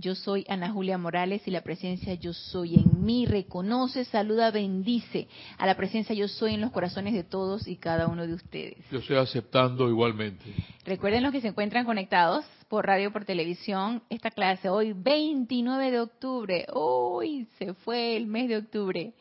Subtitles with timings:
[0.00, 5.26] Yo soy Ana Julia Morales y la presencia yo soy en mí reconoce, saluda, bendice
[5.58, 8.76] a la presencia yo soy en los corazones de todos y cada uno de ustedes.
[8.92, 10.44] Yo estoy aceptando igualmente.
[10.84, 16.00] Recuerden los que se encuentran conectados por radio, por televisión, esta clase hoy 29 de
[16.00, 19.14] octubre, hoy se fue el mes de octubre,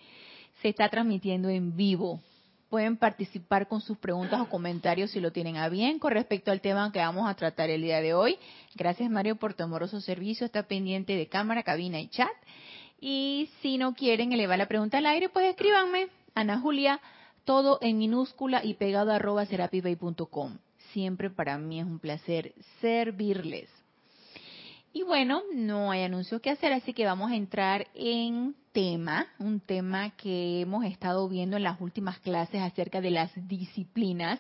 [0.62, 2.22] se está transmitiendo en vivo
[2.70, 6.62] pueden participar con sus preguntas o comentarios si lo tienen a bien con respecto al
[6.62, 8.38] tema que vamos a tratar el día de hoy.
[8.76, 12.32] Gracias Mario por tu amoroso servicio, está pendiente de cámara, cabina y chat.
[13.00, 17.00] Y si no quieren elevar la pregunta al aire, pues escríbanme, Ana Julia,
[17.46, 19.46] todo en minúscula y pegado a arroba.
[20.94, 23.70] Siempre para mí es un placer servirles.
[24.98, 29.60] Y bueno, no hay anuncio que hacer, así que vamos a entrar en tema, un
[29.60, 34.40] tema que hemos estado viendo en las últimas clases acerca de las disciplinas.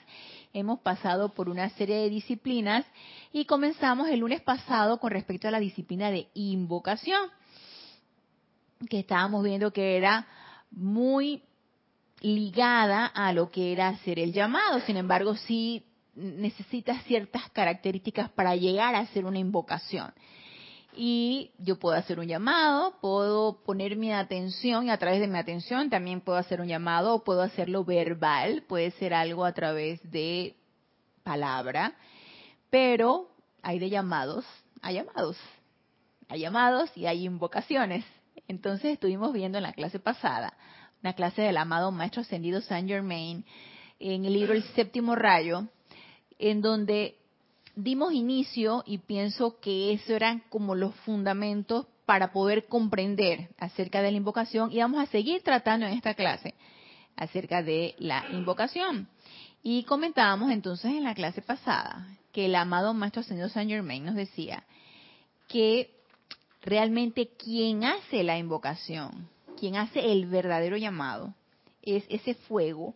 [0.54, 2.88] Hemos pasado por una serie de disciplinas
[3.32, 7.30] y comenzamos el lunes pasado con respecto a la disciplina de invocación,
[8.90, 10.26] que estábamos viendo que era
[10.72, 11.44] muy
[12.22, 14.80] ligada a lo que era hacer el llamado.
[14.88, 20.12] Sin embargo, sí necesita ciertas características para llegar a hacer una invocación
[20.98, 25.38] y yo puedo hacer un llamado, puedo poner mi atención y a través de mi
[25.38, 30.02] atención también puedo hacer un llamado o puedo hacerlo verbal, puede ser algo a través
[30.12, 30.56] de
[31.24, 31.94] palabra,
[32.70, 33.30] pero
[33.62, 34.46] hay de llamados
[34.82, 35.38] hay llamados,
[36.30, 38.06] hay llamados y hay invocaciones.
[38.48, 40.54] Entonces estuvimos viendo en la clase pasada,
[41.02, 43.46] una clase del amado Maestro Ascendido Saint Germain,
[44.00, 45.68] en el libro El Séptimo Rayo,
[46.40, 47.18] en donde
[47.78, 54.12] dimos inicio y pienso que eso eran como los fundamentos para poder comprender acerca de
[54.12, 56.56] la invocación y vamos a seguir tratando en esta clase
[57.16, 59.08] acerca de la invocación.
[59.62, 64.16] Y comentábamos entonces en la clase pasada que el amado Maestro Señor Saint Germain nos
[64.16, 64.64] decía
[65.48, 65.92] que
[66.64, 71.36] realmente quien hace la invocación, quien hace el verdadero llamado,
[71.84, 72.96] es ese fuego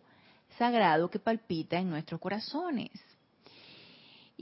[0.58, 2.90] sagrado que palpita en nuestros corazones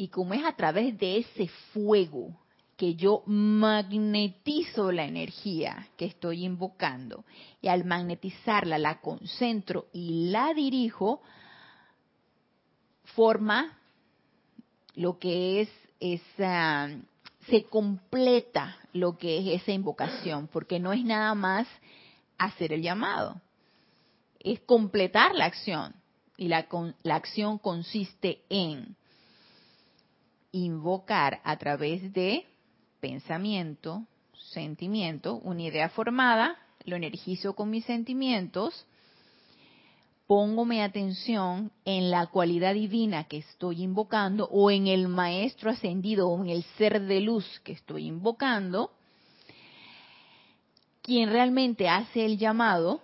[0.00, 2.34] y como es a través de ese fuego
[2.78, 7.26] que yo magnetizo la energía que estoy invocando
[7.60, 11.20] y al magnetizarla la concentro y la dirijo,
[13.14, 13.78] forma
[14.94, 15.68] lo que es
[16.00, 16.88] esa,
[17.50, 21.68] se completa lo que es esa invocación, porque no es nada más
[22.38, 23.38] hacer el llamado,
[24.38, 25.94] es completar la acción.
[26.38, 26.66] Y la,
[27.02, 28.96] la acción consiste en
[30.52, 32.46] invocar a través de
[33.00, 38.86] pensamiento, sentimiento, una idea formada, lo energizo con mis sentimientos,
[40.26, 46.28] pongo mi atención en la cualidad divina que estoy invocando o en el maestro ascendido
[46.28, 48.92] o en el ser de luz que estoy invocando,
[51.02, 53.02] quien realmente hace el llamado,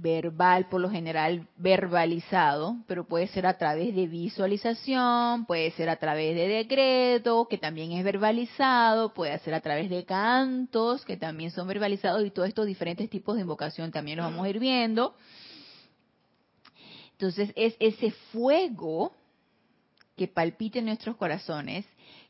[0.00, 5.96] verbal, por lo general verbalizado, pero puede ser a través de visualización, puede ser a
[5.96, 11.50] través de decreto, que también es verbalizado, puede ser a través de cantos, que también
[11.50, 15.14] son verbalizados, y todos estos diferentes tipos de invocación también los vamos a ir viendo.
[17.12, 19.12] Entonces es ese fuego
[20.16, 21.86] que palpita en nuestros corazones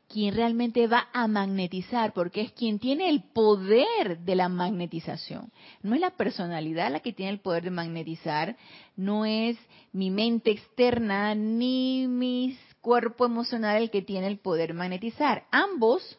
[0.07, 5.51] quien realmente va a magnetizar, porque es quien tiene el poder de la magnetización.
[5.81, 8.55] No es la personalidad la que tiene el poder de magnetizar,
[8.95, 9.57] no es
[9.91, 15.45] mi mente externa ni mi cuerpo emocional el que tiene el poder de magnetizar.
[15.51, 16.17] Ambos,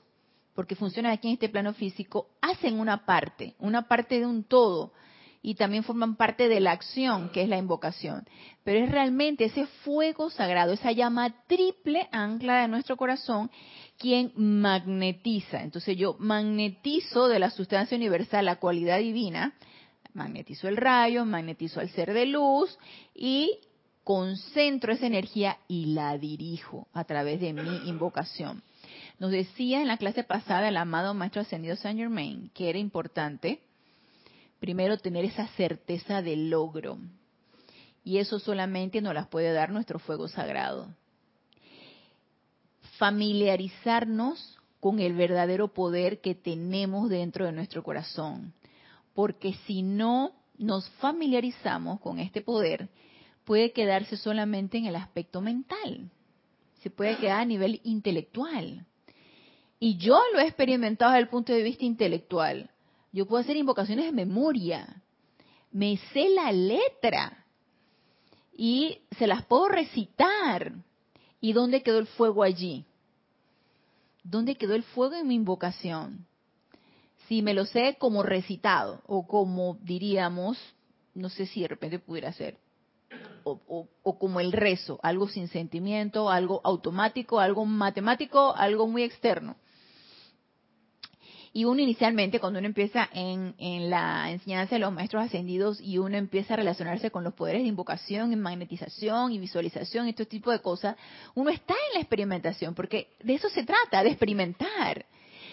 [0.54, 4.92] porque funcionan aquí en este plano físico, hacen una parte, una parte de un todo
[5.42, 8.26] y también forman parte de la acción que es la invocación.
[8.64, 13.50] Pero es realmente ese fuego sagrado, esa llama triple ancla de nuestro corazón
[13.98, 15.62] quien magnetiza.
[15.62, 19.54] Entonces yo magnetizo de la sustancia universal la cualidad divina,
[20.14, 22.78] magnetizo el rayo, magnetizo al ser de luz
[23.14, 23.58] y
[24.04, 28.62] concentro esa energía y la dirijo a través de mi invocación.
[29.18, 33.60] Nos decía en la clase pasada el amado Maestro Ascendido Saint Germain que era importante
[34.60, 36.98] primero tener esa certeza del logro.
[38.04, 40.88] Y eso solamente nos las puede dar nuestro fuego sagrado.
[42.98, 48.54] Familiarizarnos con el verdadero poder que tenemos dentro de nuestro corazón.
[49.14, 52.88] Porque si no nos familiarizamos con este poder,
[53.44, 56.10] puede quedarse solamente en el aspecto mental.
[56.82, 58.86] se puede quedar a nivel intelectual.
[59.80, 62.70] Y yo lo he experimentado desde el punto de vista intelectual.
[63.12, 65.02] Yo puedo hacer invocaciones de memoria.
[65.70, 67.44] Me sé la letra.
[68.56, 70.72] Y se las puedo recitar.
[71.40, 72.84] ¿Y dónde quedó el fuego allí?
[74.24, 76.26] ¿Dónde quedó el fuego en mi invocación?
[77.28, 80.58] Si me lo sé como recitado o como diríamos,
[81.14, 82.58] no sé si de repente pudiera ser,
[83.44, 89.56] o, o, como el rezo, algo sin sentimiento, algo automático, algo matemático, algo muy externo.
[91.52, 93.54] Y uno inicialmente, cuando uno empieza en,
[93.90, 97.68] la enseñanza de los maestros ascendidos y uno empieza a relacionarse con los poderes de
[97.68, 100.96] invocación, en magnetización y visualización, este tipo de cosas,
[101.34, 105.06] uno está en la experimentación, porque de eso se trata, de experimentar.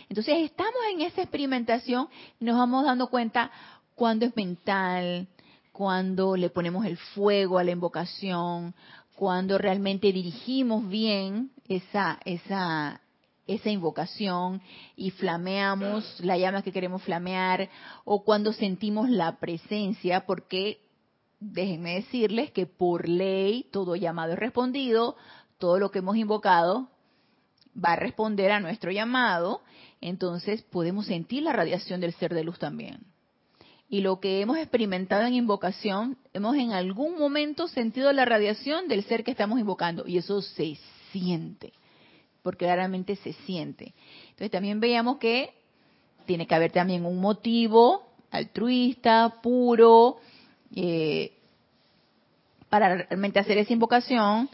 [0.09, 2.07] Entonces estamos en esa experimentación
[2.39, 3.51] y nos vamos dando cuenta
[3.95, 5.27] cuando es mental,
[5.71, 8.75] cuando le ponemos el fuego a la invocación,
[9.15, 13.01] cuando realmente dirigimos bien esa, esa,
[13.47, 14.61] esa invocación
[14.95, 17.69] y flameamos la llama que queremos flamear
[18.03, 20.79] o cuando sentimos la presencia, porque
[21.39, 25.15] déjenme decirles que por ley todo llamado es respondido,
[25.57, 26.89] todo lo que hemos invocado
[27.77, 29.61] va a responder a nuestro llamado,
[30.01, 33.05] entonces podemos sentir la radiación del ser de luz también.
[33.87, 39.03] Y lo que hemos experimentado en invocación, hemos en algún momento sentido la radiación del
[39.03, 40.77] ser que estamos invocando y eso se
[41.11, 41.73] siente
[42.45, 43.95] porque claramente se siente.
[44.25, 45.55] Entonces también veíamos que
[46.27, 50.17] tiene que haber también un motivo altruista, puro,
[50.75, 51.31] eh,
[52.69, 54.47] para realmente hacer esa invocación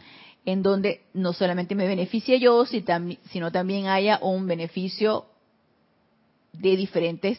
[0.46, 5.26] en donde no solamente me beneficie yo, sino también haya un beneficio
[6.54, 7.38] de diferentes,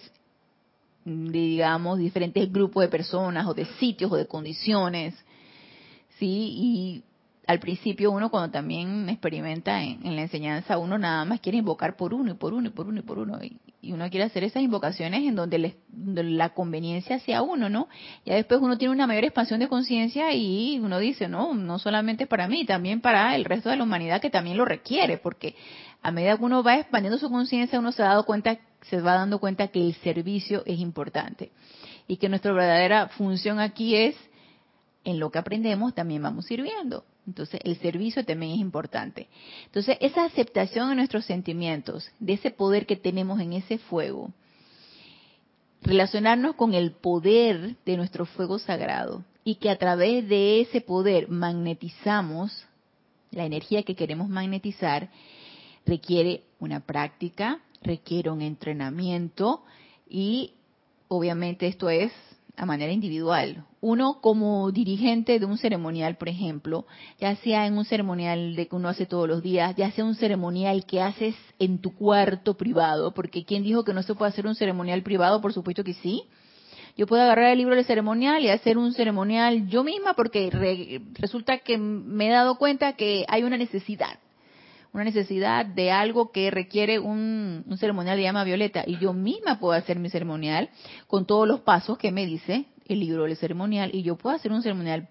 [1.03, 5.15] digamos, diferentes grupos de personas o de sitios o de condiciones,
[6.19, 6.27] ¿sí?
[6.27, 7.03] Y
[7.45, 12.13] al principio uno cuando también experimenta en, la enseñanza, uno nada más quiere invocar por
[12.13, 13.39] uno y por uno y por uno y por uno.
[13.43, 13.59] Y,
[13.91, 17.89] uno quiere hacer esas invocaciones en donde, la conveniencia sea uno, ¿no?
[18.25, 22.25] Ya después uno tiene una mayor expansión de conciencia y uno dice, no, no solamente
[22.25, 25.55] para mí, también para el resto de la humanidad que también lo requiere, porque
[26.01, 29.15] a medida que uno va expandiendo su conciencia, uno se ha dado cuenta, se va
[29.15, 31.51] dando cuenta que el servicio es importante
[32.07, 34.15] y que nuestra verdadera función aquí es
[35.03, 37.03] en lo que aprendemos también vamos sirviendo.
[37.25, 39.27] Entonces, el servicio también es importante.
[39.65, 44.31] Entonces, esa aceptación de nuestros sentimientos, de ese poder que tenemos en ese fuego,
[45.81, 51.29] relacionarnos con el poder de nuestro fuego sagrado y que a través de ese poder
[51.29, 52.65] magnetizamos
[53.31, 55.09] la energía que queremos magnetizar,
[55.85, 59.63] requiere una práctica, requiere un entrenamiento
[60.07, 60.53] y
[61.07, 62.11] obviamente esto es
[62.55, 63.65] a manera individual.
[63.81, 66.85] Uno como dirigente de un ceremonial, por ejemplo,
[67.19, 70.15] ya sea en un ceremonial de que uno hace todos los días, ya sea un
[70.15, 74.47] ceremonial que haces en tu cuarto privado, porque ¿quién dijo que no se puede hacer
[74.47, 75.41] un ceremonial privado?
[75.41, 76.23] Por supuesto que sí.
[76.95, 81.57] Yo puedo agarrar el libro de ceremonial y hacer un ceremonial yo misma porque resulta
[81.57, 84.19] que me he dado cuenta que hay una necesidad
[84.93, 88.83] una necesidad de algo que requiere un, ceremonial de llama violeta.
[88.85, 90.69] Y yo misma puedo hacer mi ceremonial
[91.07, 93.89] con todos los pasos que me dice el libro del ceremonial.
[93.93, 95.09] Y yo puedo hacer un ceremonial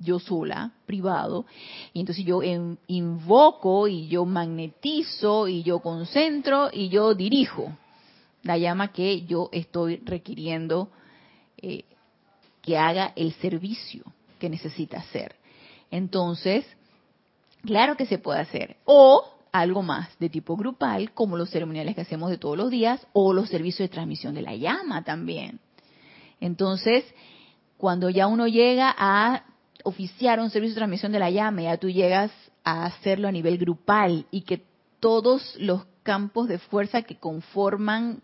[0.00, 1.46] yo sola, privado,
[1.92, 2.40] y entonces yo
[2.88, 7.72] invoco y yo magnetizo y yo concentro y yo dirijo
[8.42, 10.90] la llama que yo estoy requiriendo
[11.56, 11.84] eh,
[12.60, 14.02] que haga el servicio
[14.38, 15.36] que necesita hacer.
[15.90, 16.66] Entonces,
[17.64, 18.76] Claro que se puede hacer.
[18.84, 23.06] O algo más de tipo grupal, como los ceremoniales que hacemos de todos los días,
[23.12, 25.60] o los servicios de transmisión de la llama también.
[26.40, 27.04] Entonces,
[27.76, 29.44] cuando ya uno llega a
[29.84, 32.32] oficiar un servicio de transmisión de la llama, ya tú llegas
[32.64, 34.64] a hacerlo a nivel grupal y que
[34.98, 38.22] todos los campos de fuerza que conforman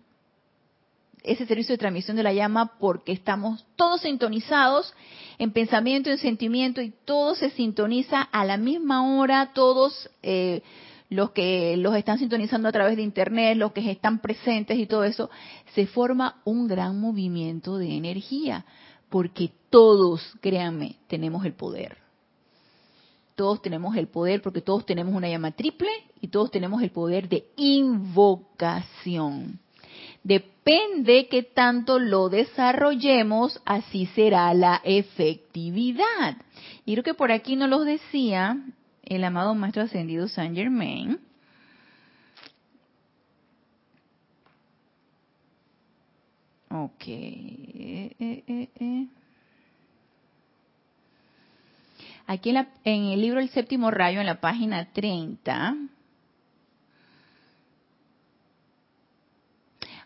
[1.23, 4.95] ese servicio de transmisión de la llama porque estamos todos sintonizados
[5.39, 10.63] en pensamiento, en sentimiento y todo se sintoniza a la misma hora, todos eh,
[11.09, 15.05] los que los están sintonizando a través de internet, los que están presentes y todo
[15.05, 15.31] eso,
[15.75, 18.65] se forma un gran movimiento de energía
[19.09, 21.99] porque todos, créanme, tenemos el poder.
[23.35, 27.29] Todos tenemos el poder porque todos tenemos una llama triple y todos tenemos el poder
[27.29, 29.59] de invocación.
[30.23, 36.37] Depende que tanto lo desarrollemos, así será la efectividad.
[36.85, 38.59] Y creo que por aquí nos lo decía
[39.03, 41.19] el amado Maestro Ascendido Saint Germain.
[46.69, 47.05] Ok.
[52.27, 55.77] Aquí en, en, el libro El séptimo rayo, en la página 30.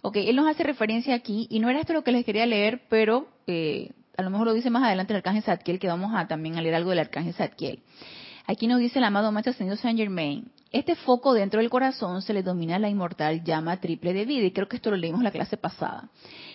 [0.06, 2.82] Ok, él nos hace referencia aquí, y no era esto lo que les quería leer,
[2.90, 6.28] pero eh, a lo mejor lo dice más adelante el arcángel Zadkiel, que vamos a
[6.28, 7.80] también a leer algo del arcángel Zadkiel.
[8.46, 12.34] Aquí nos dice el amado Maestro Ascendido Saint Germain, este foco dentro del corazón se
[12.34, 15.30] le domina la inmortal llama triple de vida, y creo que esto lo leímos la
[15.30, 16.10] clase pasada.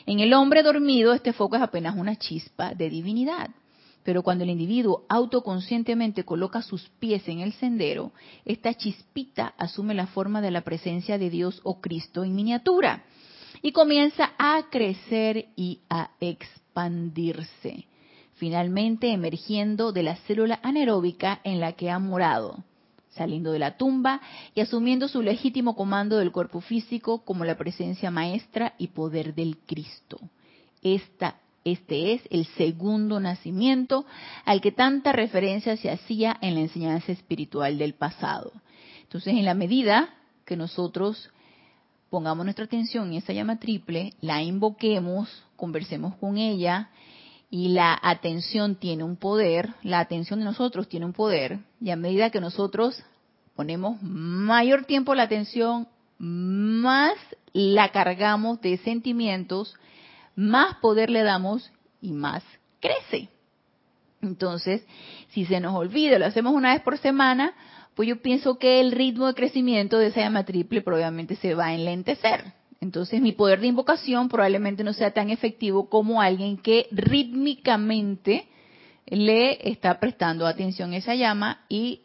[0.05, 3.49] En el hombre dormido, este foco es apenas una chispa de divinidad.
[4.03, 8.11] Pero cuando el individuo autoconscientemente coloca sus pies en el sendero,
[8.45, 13.05] esta chispita asume la forma de la presencia de Dios o Cristo en miniatura
[13.61, 17.85] y comienza a crecer y a expandirse
[18.39, 22.63] finalmente emergiendo de la célula anaeróbica en la que ha morado,
[23.09, 24.21] saliendo de la tumba
[24.55, 29.57] y asumiendo su legítimo comando del cuerpo físico como la presencia maestra y poder del
[29.57, 30.19] Cristo.
[30.81, 31.35] Esta,
[31.65, 34.05] este es el segundo nacimiento
[34.45, 38.53] al que tanta referencia se hacía en la enseñanza espiritual del pasado.
[39.03, 40.13] Entonces, en la medida
[40.45, 41.29] que nosotros
[42.09, 46.89] pongamos nuestra atención en esa llama triple, la invoquemos, conversemos con ella,
[47.51, 51.95] y la atención tiene un poder, la atención de nosotros tiene un poder, y a
[51.95, 53.03] medida que nosotros
[53.55, 55.87] ponemos mayor tiempo la atención,
[56.17, 57.13] más
[57.53, 59.75] la cargamos de sentimientos,
[60.35, 62.43] más poder le damos y más
[62.79, 63.29] crece.
[64.21, 64.85] Entonces,
[65.29, 67.53] si se nos olvida, lo hacemos una vez por semana,
[67.95, 71.67] pues yo pienso que el ritmo de crecimiento de esa llama triple probablemente se va
[71.67, 72.53] a enlentecer.
[72.81, 78.47] Entonces mi poder de invocación probablemente no sea tan efectivo como alguien que rítmicamente
[79.05, 82.03] le está prestando atención a esa llama y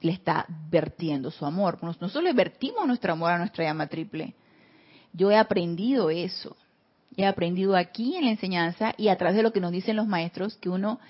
[0.00, 1.78] le está vertiendo su amor.
[1.82, 4.34] Nosotros le vertimos nuestro amor a nuestra llama triple.
[5.12, 6.56] Yo he aprendido eso.
[7.16, 10.06] He aprendido aquí en la enseñanza y a través de lo que nos dicen los
[10.06, 11.00] maestros que uno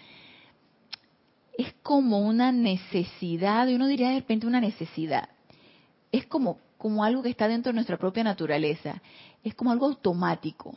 [1.56, 5.28] es como una necesidad, y uno diría de repente una necesidad.
[6.12, 9.02] Es como como algo que está dentro de nuestra propia naturaleza.
[9.44, 10.74] Es como algo automático.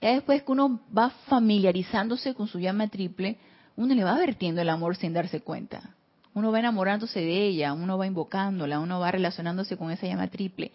[0.00, 3.38] Ya después que uno va familiarizándose con su llama triple,
[3.76, 5.94] uno le va vertiendo el amor sin darse cuenta.
[6.38, 10.72] Uno va enamorándose de ella, uno va invocándola, uno va relacionándose con esa llama triple.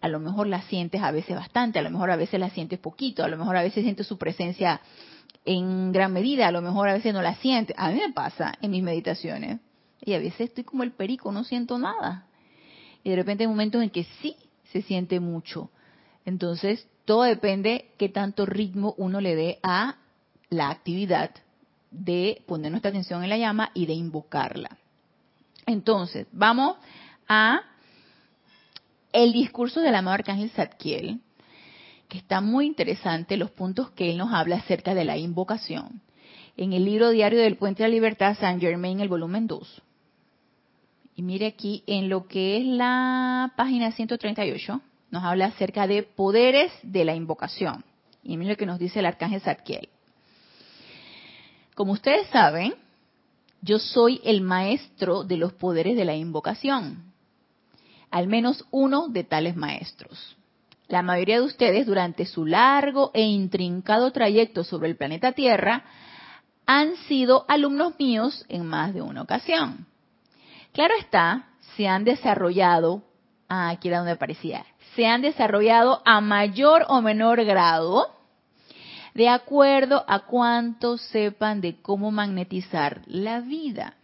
[0.00, 2.78] A, lo mejor la sientes a veces bastante, a lo mejor a veces la sientes
[2.78, 4.80] poquito, a lo mejor a veces sientes su presencia
[5.44, 7.74] en gran medida, a lo mejor a veces no la sientes.
[7.78, 9.60] A mí me pasa en mis meditaciones.
[10.00, 12.28] Y a veces estoy como el perico, no siento nada
[13.02, 14.36] y de repente hay momentos en que sí
[14.72, 15.70] se siente mucho.
[16.24, 19.96] Entonces, todo depende qué tanto ritmo uno le dé a
[20.50, 21.30] la actividad
[21.90, 24.76] de poner nuestra atención en la llama y de invocarla.
[25.66, 26.76] Entonces, vamos
[27.28, 27.60] a
[29.12, 31.20] el discurso del amado Arcángel Zadkiel,
[32.08, 36.00] que está muy interesante, los puntos que él nos habla acerca de la invocación.
[36.56, 39.82] En el libro diario del Puente de la Libertad, San Germain, el volumen 2.
[41.16, 44.80] Y mire aquí en lo que es la página 138,
[45.10, 47.84] nos habla acerca de poderes de la invocación.
[48.22, 49.88] Y mire lo que nos dice el arcángel Zadkiel.
[51.78, 52.74] Como ustedes saben,
[53.62, 57.12] yo soy el maestro de los poderes de la invocación.
[58.10, 60.36] Al menos uno de tales maestros.
[60.88, 65.84] La mayoría de ustedes durante su largo e intrincado trayecto sobre el planeta Tierra
[66.66, 69.86] han sido alumnos míos en más de una ocasión.
[70.72, 73.04] Claro está, se han desarrollado,
[73.48, 74.66] ah, aquí era donde aparecía,
[74.96, 78.17] se han desarrollado a mayor o menor grado
[79.18, 83.96] de acuerdo a cuánto sepan de cómo magnetizar la vida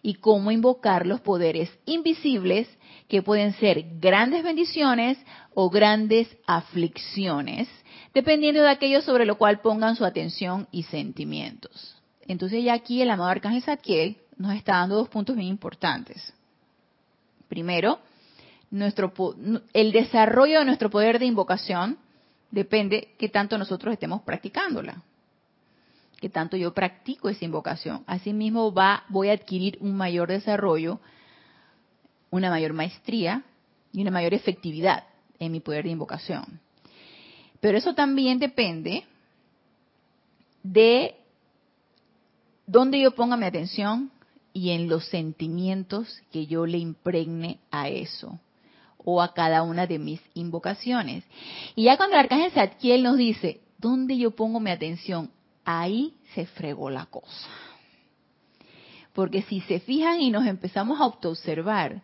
[0.00, 2.66] y cómo invocar los poderes invisibles
[3.06, 5.18] que pueden ser grandes bendiciones
[5.52, 7.68] o grandes aflicciones,
[8.14, 11.94] dependiendo de aquello sobre lo cual pongan su atención y sentimientos.
[12.26, 16.32] Entonces ya aquí el amado Arcángel Zadkiel nos está dando dos puntos bien importantes.
[17.46, 17.98] Primero,
[18.70, 19.12] nuestro,
[19.74, 21.98] el desarrollo de nuestro poder de invocación
[22.50, 25.02] depende que tanto nosotros estemos practicándola,
[26.20, 28.04] que tanto yo practico esa invocación.
[28.06, 31.00] Asimismo, va, voy a adquirir un mayor desarrollo,
[32.30, 33.42] una mayor maestría
[33.92, 35.04] y una mayor efectividad
[35.38, 36.60] en mi poder de invocación.
[37.60, 39.04] Pero eso también depende
[40.62, 41.14] de
[42.66, 44.10] dónde yo ponga mi atención
[44.52, 48.40] y en los sentimientos que yo le impregne a eso
[49.08, 51.22] o a cada una de mis invocaciones.
[51.76, 55.30] Y ya cuando el arcángel Zadkiel nos dice, ¿dónde yo pongo mi atención?
[55.64, 57.48] Ahí se fregó la cosa.
[59.12, 62.02] Porque si se fijan y nos empezamos a autoobservar,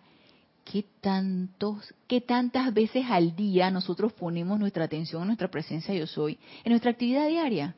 [0.64, 6.06] ¿qué, tantos, ¿qué tantas veces al día nosotros ponemos nuestra atención en nuestra presencia yo
[6.06, 6.38] soy?
[6.62, 7.74] En nuestra actividad diaria,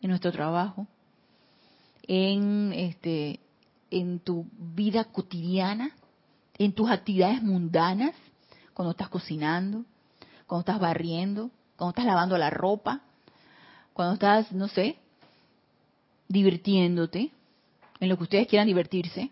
[0.00, 0.86] en nuestro trabajo,
[2.06, 3.40] en este
[3.90, 5.90] en tu vida cotidiana,
[6.58, 8.14] en tus actividades mundanas,
[8.76, 9.86] cuando estás cocinando,
[10.46, 13.00] cuando estás barriendo, cuando estás lavando la ropa,
[13.94, 14.98] cuando estás, no sé,
[16.28, 17.30] divirtiéndote,
[18.00, 19.30] en lo que ustedes quieran divertirse.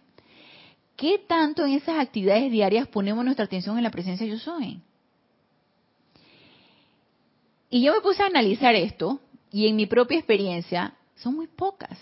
[0.96, 4.80] ¿Qué tanto en esas actividades diarias ponemos nuestra atención en la presencia yo soy?
[7.68, 9.20] Y yo me puse a analizar esto
[9.50, 11.98] y en mi propia experiencia son muy pocas.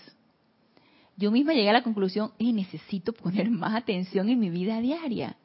[1.17, 5.35] Yo misma llegué a la conclusión, y necesito poner más atención en mi vida diaria.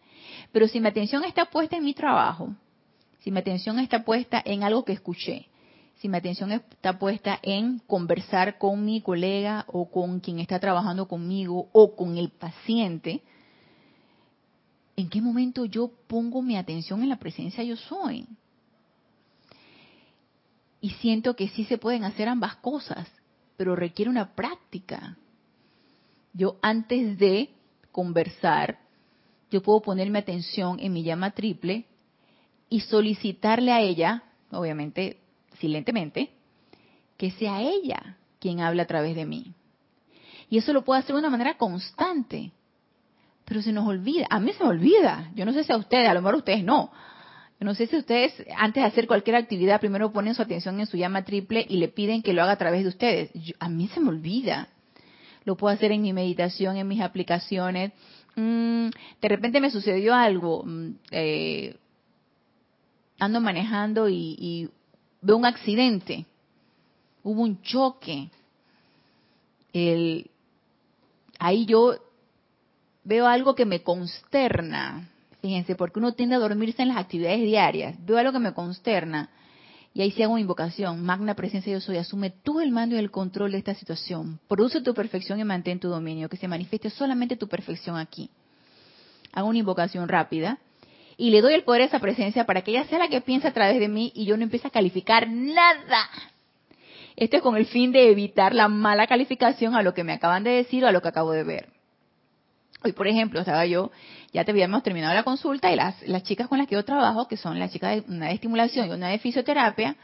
[0.52, 2.54] Pero si mi atención está puesta en mi trabajo,
[3.20, 5.46] si mi atención está puesta en algo que escuché,
[5.96, 11.08] si mi atención está puesta en conversar con mi colega o con quien está trabajando
[11.08, 13.22] conmigo o con el paciente,
[14.96, 18.26] ¿en qué momento yo pongo mi atención en la presencia yo soy?
[20.80, 23.08] Y siento que sí se pueden hacer ambas cosas,
[23.56, 25.16] pero requiere una práctica.
[26.32, 27.50] Yo antes de
[27.90, 28.78] conversar,
[29.50, 31.86] yo puedo poner mi atención en mi llama triple
[32.68, 35.18] y solicitarle a ella, obviamente
[35.58, 36.30] silentemente,
[37.16, 39.54] que sea ella quien habla a través de mí.
[40.50, 42.52] Y eso lo puedo hacer de una manera constante
[43.48, 44.26] pero se nos olvida.
[44.28, 45.30] A mí se me olvida.
[45.34, 46.92] Yo no sé si a ustedes, a lo mejor ustedes no.
[47.58, 50.86] Yo no sé si ustedes, antes de hacer cualquier actividad, primero ponen su atención en
[50.86, 53.30] su llama triple y le piden que lo haga a través de ustedes.
[53.58, 54.68] a mí se me olvida.
[55.44, 57.92] Lo puedo hacer en mi meditación, en mis aplicaciones.
[58.38, 58.90] Mm,
[59.20, 60.62] de repente me sucedió algo.
[60.64, 61.76] Mm, eh,
[63.18, 64.70] ando manejando y,
[65.20, 66.24] veo un accidente.
[67.24, 68.30] Hubo un choque.
[71.40, 71.96] Ahí yo
[73.02, 75.08] veo algo que me consterna,
[75.40, 79.30] fíjense, porque uno tiende a dormirse en las actividades diarias, veo algo que me consterna,
[79.98, 83.10] y ahí se hago invocación, magna presencia yo soy, asume tú el mando y el
[83.10, 87.34] control de esta situación, produce tu perfección y mantén tu dominio, que se manifieste solamente
[87.34, 88.30] tu perfección aquí.
[89.32, 90.60] Hago una invocación rápida,
[91.16, 93.48] y le doy el poder a esa presencia para que ella sea la que piense
[93.48, 96.08] a través de mí y yo no empiece a calificar nada.
[97.16, 100.44] Esto es con el fin de evitar la mala calificación a lo que me acaban
[100.44, 101.70] de decir o a lo que acabo de ver.
[102.84, 103.90] Hoy, por ejemplo, estaba yo,
[104.32, 107.36] ya te habíamos terminado la consulta y las, chicas con las que yo trabajo, que
[107.36, 109.96] son las chicas de una de estimulación y una de fisioterapia,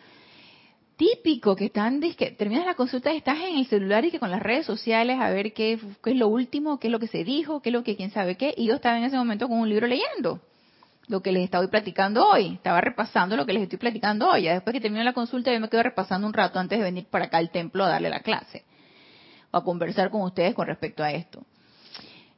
[0.96, 4.42] típico que están, que terminas la consulta estás en el celular y que con las
[4.42, 7.70] redes sociales a ver qué, es lo último, qué es lo que se dijo, qué
[7.70, 9.86] es lo que quién sabe qué, y yo estaba en ese momento con un libro
[9.86, 10.40] leyendo
[11.06, 14.54] lo que les estaba platicando hoy, estaba repasando lo que les estoy platicando hoy, ya
[14.54, 17.26] después que terminó la consulta yo me quedo repasando un rato antes de venir para
[17.26, 18.64] acá al templo a darle la clase,
[19.50, 21.44] o a conversar con ustedes con respecto a esto.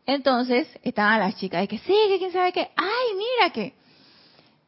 [0.07, 3.75] Entonces estaban las chicas de que sí, que quién sabe qué, ay, mira que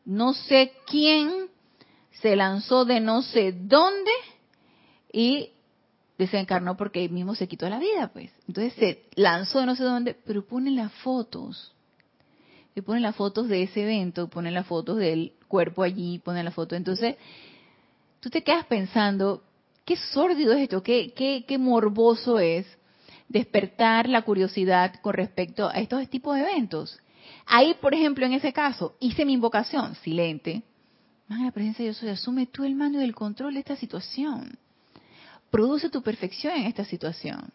[0.05, 1.49] no sé quién
[2.21, 4.11] se lanzó de no sé dónde
[5.13, 5.51] y
[6.19, 8.31] desencarnó porque él mismo se quitó la vida, pues.
[8.49, 11.73] Entonces se lanzó de no sé dónde, pero ponen las fotos.
[12.75, 16.51] Y ponen las fotos de ese evento, ponen las fotos del cuerpo allí, ponen la
[16.51, 16.75] foto.
[16.75, 17.17] Entonces,
[18.21, 19.43] tú te quedas pensando,
[19.85, 22.67] qué sórdido es esto, qué, qué, qué morboso es
[23.29, 26.99] despertar la curiosidad con respecto a estos tipos de eventos.
[27.47, 30.63] Ahí, por ejemplo, en ese caso, hice mi invocación, silente.
[31.29, 34.59] Más la presencia de Dios, asume tú el mando y el control de esta situación.
[35.51, 37.53] Produce tu perfección en esta situación.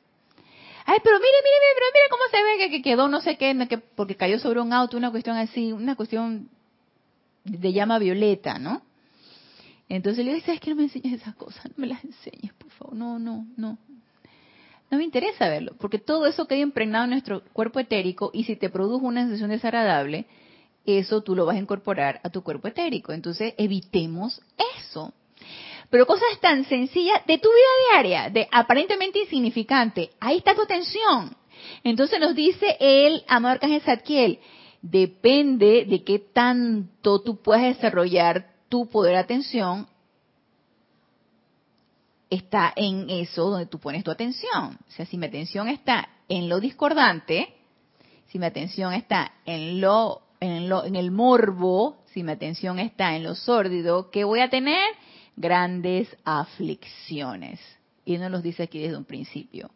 [0.86, 3.68] Ay, pero mire, mire, mire, pero mire cómo se ve que, quedó no sé qué,
[3.68, 6.50] que, porque cayó sobre un auto, una cuestión así, una cuestión
[7.46, 8.82] de llama violeta, ¿no?
[9.90, 11.66] Entonces le digo, ¿sabes que no me enseñes esas cosas?
[11.66, 12.96] No me las enseñes, por favor.
[12.96, 13.78] No, no, no,
[14.94, 18.56] no me interesa verlo, porque todo eso queda impregnado en nuestro cuerpo etérico y si
[18.56, 20.28] te produjo una sensación desagradable,
[20.86, 23.12] eso tú lo vas a incorporar a tu cuerpo etérico.
[23.12, 24.40] Entonces, evitemos
[24.78, 25.12] eso.
[25.90, 31.36] Pero cosas tan sencillas de tu vida diaria, de aparentemente insignificante, ahí está tu atención.
[31.84, 34.40] Entonces nos dice el amado Arcángel Zadkiel,
[34.82, 39.88] depende de qué tanto tú puedas desarrollar tu poder de atención
[42.34, 44.78] está en eso donde tú pones tu atención.
[44.88, 47.54] O sea, si mi atención está en lo discordante,
[48.28, 53.16] si mi atención está en lo en, lo, en el morbo, si mi atención está
[53.16, 54.84] en lo sórdido, ¿qué voy a tener?
[55.38, 57.60] Grandes aflicciones.
[58.04, 59.72] Y nos los dice aquí desde un principio.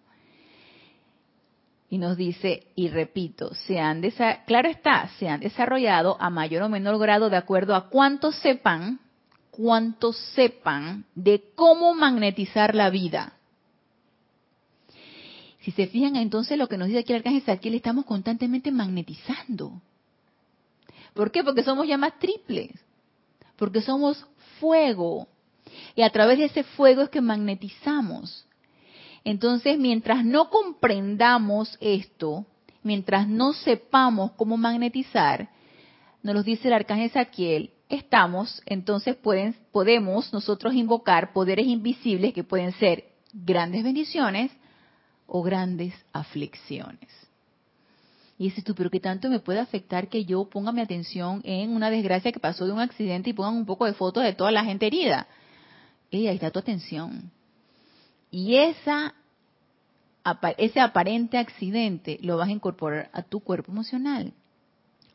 [1.90, 4.02] Y nos dice, y repito, se han
[4.46, 9.00] claro está, se han desarrollado a mayor o menor grado de acuerdo a cuánto sepan
[9.58, 13.34] cuanto sepan de cómo magnetizar la vida.
[15.62, 19.82] Si se fijan, entonces lo que nos dice aquí el arcángel le estamos constantemente magnetizando.
[21.16, 21.44] ¿Por qué?
[21.44, 22.70] Porque somos llamas triples.
[23.56, 24.28] Porque somos
[24.60, 25.28] fuego.
[25.96, 28.46] Y a través de ese fuego es que magnetizamos.
[29.24, 32.46] Entonces, mientras no comprendamos esto,
[32.84, 35.50] mientras no sepamos cómo magnetizar,
[36.22, 42.44] nos lo dice el arcángel Saquiel, estamos, entonces pueden, podemos nosotros invocar poderes invisibles que
[42.44, 44.52] pueden ser grandes bendiciones
[45.26, 47.10] o grandes aflicciones.
[48.38, 51.72] Y dices tú, pero ¿qué tanto me puede afectar que yo ponga mi atención en
[51.72, 54.52] una desgracia que pasó de un accidente y pongan un poco de fotos de toda
[54.52, 55.28] la gente herida?
[56.12, 57.32] Y ahí está tu atención.
[58.30, 59.16] Y esa,
[60.58, 64.34] ese aparente accidente lo vas a incorporar a tu cuerpo emocional.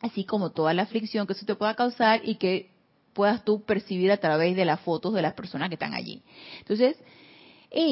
[0.03, 2.69] Así como toda la aflicción que eso te pueda causar y que
[3.13, 6.21] puedas tú percibir a través de las fotos de las personas que están allí.
[6.59, 6.95] Entonces,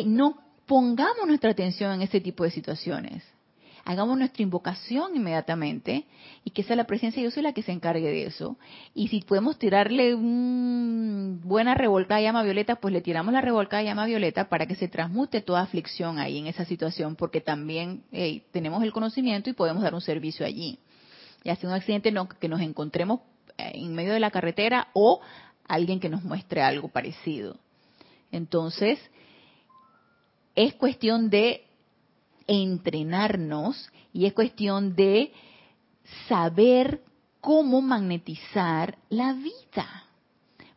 [0.06, 3.24] no pongamos nuestra atención en ese tipo de situaciones
[3.84, 6.06] hagamos nuestra invocación inmediatamente
[6.44, 8.58] y que sea la presencia, yo soy la que se encargue de eso.
[8.94, 13.82] Y si podemos tirarle una buena revolcada de llama violeta, pues le tiramos la revolcada
[13.82, 18.04] de llama violeta para que se transmute toda aflicción ahí en esa situación, porque también
[18.52, 20.80] tenemos el conocimiento y podemos dar un servicio allí.
[21.44, 23.22] Ya sea un accidente que nos encontremos
[23.58, 25.22] eh, en medio de la carretera o
[25.68, 27.58] alguien que nos muestre algo parecido.
[28.32, 29.00] Entonces,
[30.56, 31.66] es cuestión de
[32.48, 35.32] entrenarnos y es cuestión de
[36.28, 37.02] saber
[37.40, 40.06] cómo magnetizar la vida.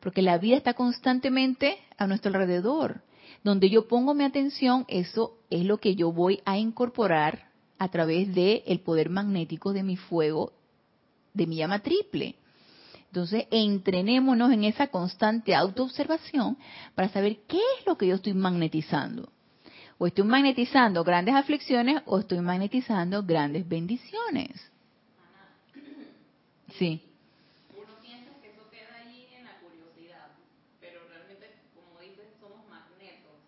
[0.00, 3.02] Porque la vida está constantemente a nuestro alrededor.
[3.42, 7.48] Donde yo pongo mi atención, eso es lo que yo voy a incorporar
[7.84, 10.52] a través del el poder magnético de mi fuego,
[11.32, 12.36] de mi llama triple.
[13.06, 16.56] Entonces, entrenémonos en esa constante autoobservación
[16.94, 19.28] para saber qué es lo que yo estoy magnetizando.
[19.98, 24.50] O estoy magnetizando grandes aflicciones o estoy magnetizando grandes bendiciones.
[26.78, 27.00] Sí.
[27.70, 30.34] Uno piensa que eso queda allí en la curiosidad,
[30.80, 33.38] pero realmente, como dices, somos magnetos.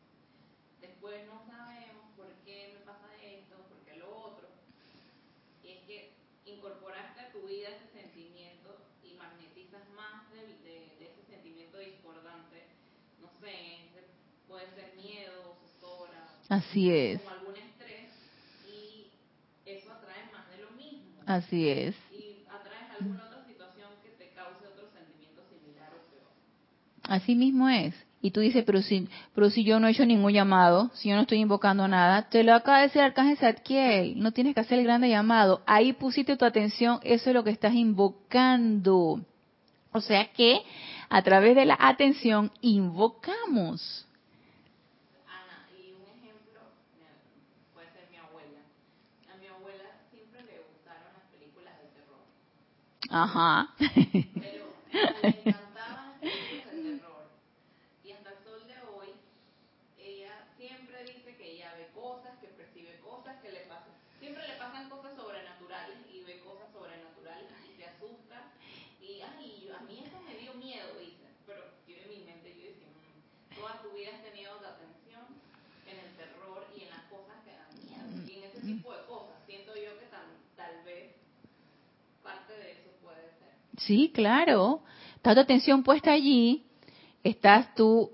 [0.81, 4.47] Después no sabemos por qué me pasa esto, por qué lo otro.
[5.65, 6.15] Y es que
[6.47, 12.71] incorporaste a tu vida ese sentimiento y magnetizas más de, de ese sentimiento discordante.
[13.21, 13.91] No sé,
[14.47, 15.57] puede ser miedo,
[16.49, 17.21] Así es.
[17.21, 18.11] Como algún estrés
[18.67, 19.07] y
[19.65, 21.23] eso atrae más de lo mismo.
[21.27, 21.95] Así es.
[22.13, 26.31] Y atraes alguna otra situación que te cause otro sentimiento similar o peor.
[27.03, 27.95] Así mismo es.
[28.23, 31.17] Y tú dices, pero si, pero si yo no he hecho ningún llamado, si yo
[31.17, 34.79] no estoy invocando nada, te lo acaba de decir Arcángel Zadkiel, no tienes que hacer
[34.79, 35.63] el grande llamado.
[35.67, 39.21] Ahí pusiste tu atención, eso es lo que estás invocando.
[39.93, 40.61] O sea que
[41.09, 44.06] a través de la atención invocamos.
[53.11, 53.75] Ajá.
[53.79, 54.67] Pero
[55.23, 57.27] le encantaban de terror.
[58.05, 59.09] Y hasta el sol de hoy,
[59.99, 63.95] ella siempre dice que ella ve cosas, que percibe cosas, que le pasan.
[64.19, 68.53] Siempre le pasan cosas sobrenaturales y ve cosas sobrenaturales y se asusta.
[69.01, 71.27] Y ay, a mí eso me dio miedo, dice.
[71.47, 75.27] Pero yo en mi mente yo decía, mm, toda tu vida has tenido la atención
[75.87, 78.27] en el terror y en las cosas que dan miedo.
[78.27, 79.37] Y en ese tipo de cosas.
[79.47, 81.15] Siento yo que tal, tal vez
[82.25, 82.87] parte de eso
[83.79, 84.81] Sí, claro.
[85.17, 86.65] Está tu atención puesta allí,
[87.25, 88.11] estás tú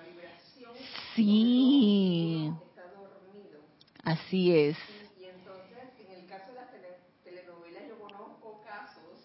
[0.01, 0.77] vibración.
[1.15, 2.53] Sí.
[2.71, 3.61] Está dormido.
[4.05, 4.77] Así es.
[5.19, 6.89] Y, y entonces, en el caso de las tele,
[7.25, 9.19] telenovelas, yo conozco casos.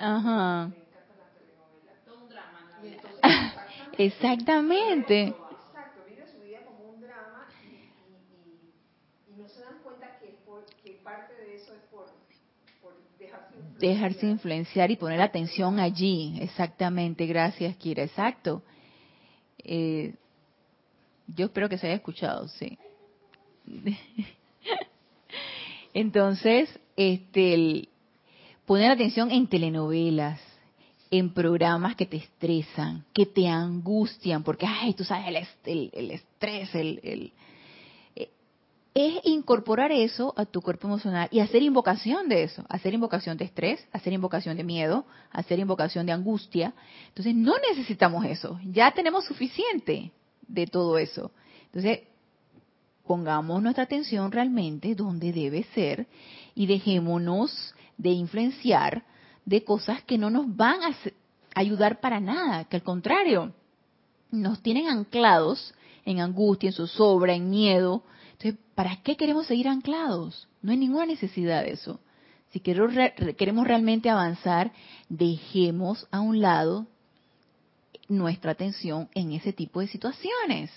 [0.00, 0.70] Ajá.
[3.92, 5.34] Exactamente.
[5.50, 10.92] Exacto, vive su vida como un drama y, no se dan cuenta que, por, que
[11.04, 12.06] parte de eso es por,
[12.80, 13.90] por dejarse, influenciar.
[13.90, 16.38] dejarse influenciar y poner atención allí.
[16.40, 18.62] Exactamente, gracias Kira, exacto.
[19.58, 20.14] Eh,
[21.26, 22.78] yo espero que se haya escuchado, sí.
[25.92, 27.88] Entonces, este, el,
[28.66, 30.40] poner atención en telenovelas,
[31.10, 36.10] en programas que te estresan, que te angustian, porque, ay, tú sabes, el, est- el-
[36.12, 37.32] estrés, el, el-
[38.14, 38.30] eh,
[38.94, 43.44] es incorporar eso a tu cuerpo emocional y hacer invocación de eso, hacer invocación de
[43.46, 46.74] estrés, hacer invocación de miedo, hacer invocación de angustia.
[47.08, 50.12] Entonces no necesitamos eso, ya tenemos suficiente
[50.46, 51.32] de todo eso.
[51.66, 52.00] Entonces,
[53.04, 56.06] pongamos nuestra atención realmente donde debe ser
[56.54, 59.04] y dejémonos de influenciar
[59.44, 60.96] de cosas que no nos van a
[61.54, 63.52] ayudar para nada, que al contrario,
[64.30, 68.02] nos tienen anclados en angustia, en zozobra, en miedo.
[68.32, 70.48] Entonces, ¿para qué queremos seguir anclados?
[70.62, 72.00] No hay ninguna necesidad de eso.
[72.52, 74.72] Si queremos, re- re- queremos realmente avanzar,
[75.08, 76.86] dejemos a un lado
[78.08, 80.70] nuestra atención en ese tipo de situaciones.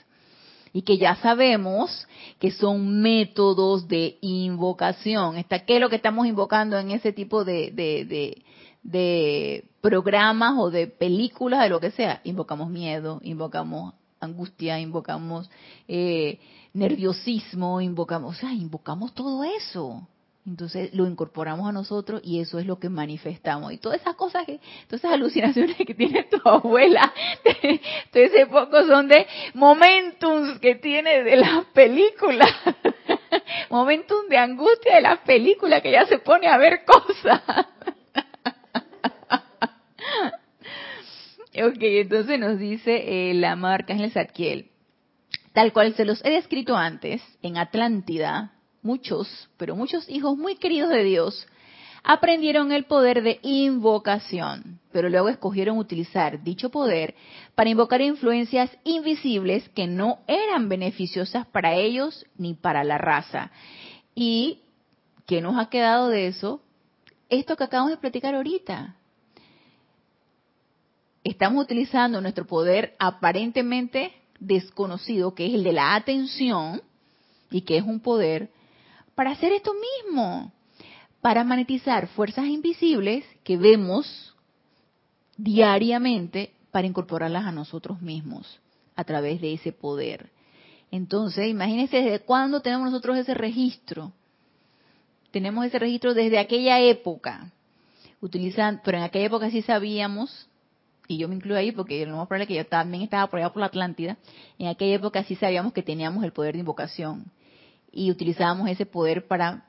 [0.73, 2.07] Y que ya sabemos
[2.39, 5.37] que son métodos de invocación.
[5.37, 8.43] Está, ¿Qué es lo que estamos invocando en ese tipo de, de, de,
[8.81, 12.21] de programas o de películas, de lo que sea?
[12.23, 15.49] Invocamos miedo, invocamos angustia, invocamos
[15.87, 16.39] eh,
[16.73, 20.07] nerviosismo, invocamos, o sea, invocamos todo eso.
[20.45, 23.71] Entonces lo incorporamos a nosotros y eso es lo que manifestamos.
[23.71, 27.13] Y todas esas cosas, que, todas esas alucinaciones que tiene tu abuela,
[28.11, 32.49] de ese poco son de momentums que tiene de las películas.
[33.69, 37.41] Momentum de angustia de las películas que ya se pone a ver cosas.
[41.55, 44.71] ok, entonces nos dice eh, la marca Ángel Zadkiel.
[45.53, 48.52] Tal cual se los he descrito antes, en Atlántida,
[48.83, 51.47] muchos, pero muchos hijos muy queridos de Dios,
[52.03, 57.15] aprendieron el poder de invocación, pero luego escogieron utilizar dicho poder
[57.55, 63.51] para invocar influencias invisibles que no eran beneficiosas para ellos ni para la raza.
[64.13, 64.59] ¿Y
[65.25, 66.61] qué nos ha quedado de eso?
[67.29, 68.95] Esto que acabamos de platicar ahorita.
[71.23, 76.81] Estamos utilizando nuestro poder aparentemente desconocido, que es el de la atención,
[77.49, 78.49] y que es un poder,
[79.15, 80.51] para hacer esto mismo,
[81.21, 84.35] para monetizar fuerzas invisibles que vemos
[85.37, 88.59] diariamente para incorporarlas a nosotros mismos
[88.95, 90.29] a través de ese poder.
[90.91, 94.11] Entonces, imagínense desde cuándo tenemos nosotros ese registro.
[95.31, 97.51] Tenemos ese registro desde aquella época,
[98.21, 100.47] utilizando, pero en aquella época sí sabíamos,
[101.07, 103.41] y yo me incluyo ahí porque lo más probable es que yo también estaba por
[103.51, 104.17] por la Atlántida,
[104.59, 107.31] en aquella época sí sabíamos que teníamos el poder de invocación
[107.93, 109.65] y utilizábamos ese poder para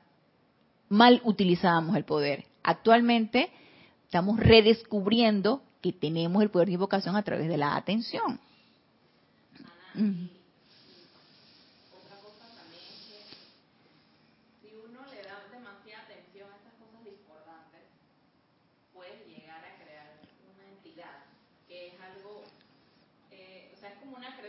[0.89, 2.45] mal utilizábamos el poder.
[2.63, 3.51] Actualmente
[4.05, 8.39] estamos redescubriendo que tenemos el poder de invocación a través de la atención.
[9.93, 10.29] Ujú.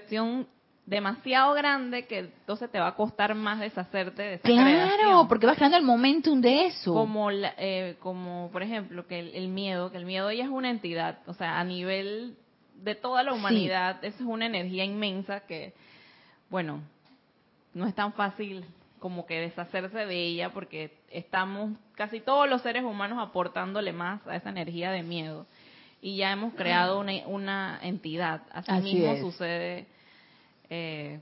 [0.09, 0.56] Otra
[0.87, 5.29] demasiado grande que entonces te va a costar más deshacerte de esa Claro, creación.
[5.29, 6.95] porque vas creando el momentum de eso.
[6.95, 10.51] como la- eh, como por ejemplo que el, el miedo que el miedo ya es
[10.51, 12.37] una entidad o sea a nivel
[12.77, 13.39] de toda la Sí.
[13.39, 15.75] humanidad esa es una energía inmensa que
[16.51, 16.81] bueno
[17.75, 18.65] no es tan fácil
[19.01, 24.37] como que deshacerse de ella porque estamos casi todos los seres humanos aportándole más a
[24.37, 25.47] esa energía de miedo
[26.01, 29.21] y ya hemos creado una, una entidad así, Así mismo es.
[29.21, 29.87] sucede
[30.71, 31.21] eh,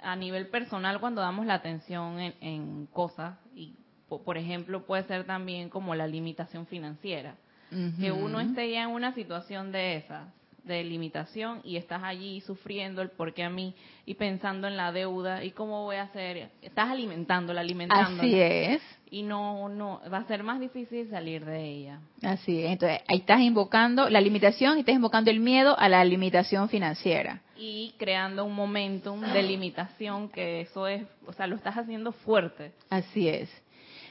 [0.00, 3.74] a nivel personal cuando damos la atención en, en cosas y
[4.08, 7.36] po- por ejemplo puede ser también como la limitación financiera
[7.98, 10.32] que uno esté ya en una situación de esa
[10.64, 13.74] de limitación y estás allí sufriendo el por qué a mí
[14.06, 18.82] y pensando en la deuda y cómo voy a hacer estás alimentándola alimentándola Así es,
[19.10, 22.70] y no no va a ser más difícil salir de ella así es.
[22.72, 27.42] Entonces, ahí estás invocando la limitación y estás invocando el miedo a la limitación financiera.
[27.56, 32.72] y creando un momentum de limitación que eso es o sea lo estás haciendo fuerte
[32.90, 33.50] Así es.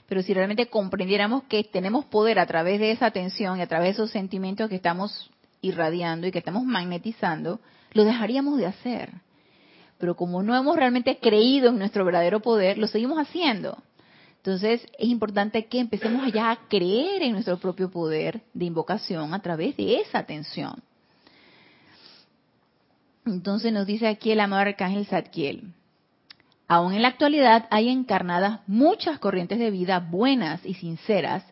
[0.08, 3.88] Pero si realmente comprendiéramos que tenemos poder a través de esa atención y a través
[3.88, 5.32] de esos sentimientos que estamos
[5.64, 7.60] irradiando y que estamos magnetizando,
[7.94, 9.10] lo dejaríamos de hacer.
[9.98, 13.82] Pero como no hemos realmente creído en nuestro verdadero poder, lo seguimos haciendo.
[14.38, 19.42] Entonces es importante que empecemos ya a creer en nuestro propio poder de invocación a
[19.42, 20.84] través de esa atención.
[23.26, 25.74] Entonces nos dice aquí el amado arcángel Zadkiel.
[26.68, 31.46] Aún en la actualidad hay encarnadas muchas corrientes de vida buenas y sinceras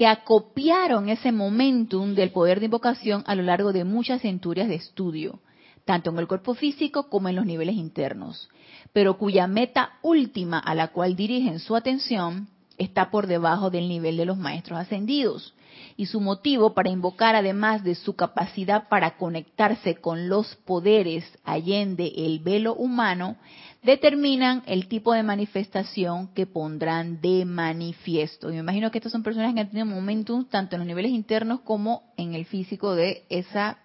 [0.00, 4.76] que acopiaron ese momentum del poder de invocación a lo largo de muchas centurias de
[4.76, 5.40] estudio,
[5.84, 8.48] tanto en el cuerpo físico como en los niveles internos,
[8.94, 14.16] pero cuya meta última a la cual dirigen su atención está por debajo del nivel
[14.16, 15.52] de los maestros ascendidos.
[15.98, 22.10] Y su motivo para invocar, además de su capacidad para conectarse con los poderes allende
[22.16, 23.36] el velo humano,
[23.82, 28.50] determinan el tipo de manifestación que pondrán de manifiesto.
[28.50, 31.12] Y me imagino que estas son personas que han tenido momentum tanto en los niveles
[31.12, 33.78] internos como en el físico de esa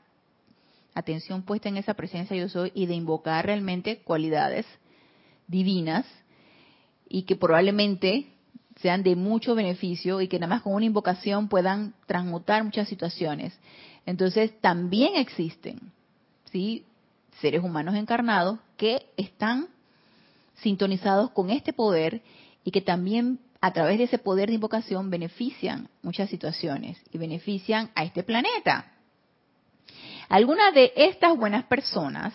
[0.93, 4.65] atención puesta en esa presencia yo soy y de invocar realmente cualidades
[5.47, 6.05] divinas
[7.09, 8.27] y que probablemente
[8.81, 13.57] sean de mucho beneficio y que nada más con una invocación puedan transmutar muchas situaciones.
[14.05, 15.79] Entonces, también existen,
[16.51, 16.85] ¿sí?
[17.41, 19.67] seres humanos encarnados que están
[20.61, 22.21] sintonizados con este poder
[22.63, 27.89] y que también a través de ese poder de invocación benefician muchas situaciones y benefician
[27.95, 28.91] a este planeta.
[30.29, 32.33] Algunas de estas buenas personas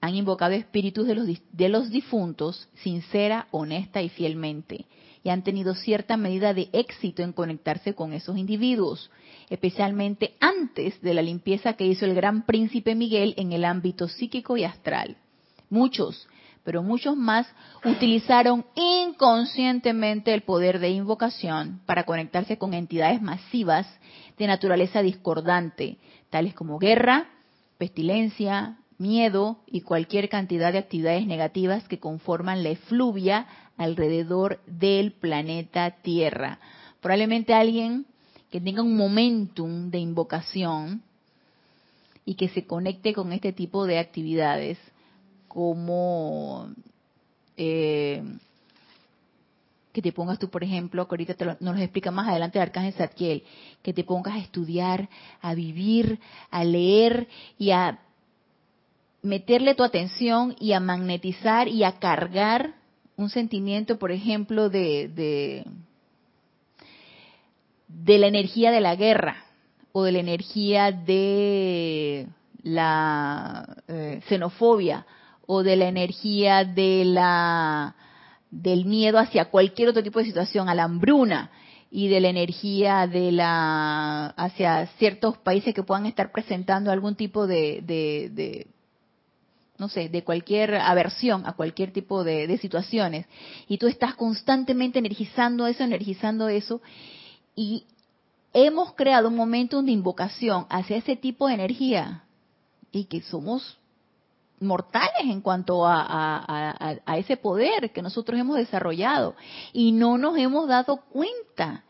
[0.00, 4.86] han invocado espíritus de los, de los difuntos sincera, honesta y fielmente
[5.24, 9.10] y han tenido cierta medida de éxito en conectarse con esos individuos,
[9.50, 14.56] especialmente antes de la limpieza que hizo el gran príncipe Miguel en el ámbito psíquico
[14.56, 15.16] y astral.
[15.70, 16.26] Muchos,
[16.64, 17.46] pero muchos más
[17.84, 23.86] utilizaron inconscientemente el poder de invocación para conectarse con entidades masivas
[24.38, 25.98] de naturaleza discordante,
[26.30, 27.28] tales como guerra,
[27.78, 33.46] pestilencia, miedo y cualquier cantidad de actividades negativas que conforman la efluvia
[33.76, 36.60] alrededor del planeta Tierra.
[37.00, 38.06] Probablemente alguien
[38.50, 41.02] que tenga un momentum de invocación
[42.24, 44.78] y que se conecte con este tipo de actividades
[45.52, 46.66] como
[47.58, 48.22] eh,
[49.92, 52.58] que te pongas tú, por ejemplo, que ahorita te lo, nos lo explica más adelante
[52.58, 53.42] el Arcángel Zadkiel,
[53.82, 55.10] que te pongas a estudiar,
[55.42, 57.98] a vivir, a leer y a
[59.20, 62.72] meterle tu atención y a magnetizar y a cargar
[63.16, 65.64] un sentimiento, por ejemplo, de,
[67.88, 69.44] de, la energía de la guerra
[69.92, 72.26] o de la energía de
[72.62, 75.04] la eh, xenofobia
[75.54, 77.94] o de la energía de la
[78.50, 81.50] del miedo hacia cualquier otro tipo de situación, a la hambruna
[81.90, 87.46] y de la energía de la hacia ciertos países que puedan estar presentando algún tipo
[87.46, 88.66] de, de,
[89.76, 93.26] no sé, de cualquier aversión a cualquier tipo de, de, situaciones.
[93.68, 96.80] Y tú estás constantemente energizando eso, energizando eso.
[97.54, 97.84] Y
[98.54, 102.24] hemos creado un momento de invocación hacia ese tipo de energía.
[102.90, 103.78] Y que somos
[104.62, 109.34] mortales en cuanto a, ese poder que nosotros hemos desarrollado
[109.72, 111.84] y no nos hemos dado cuenta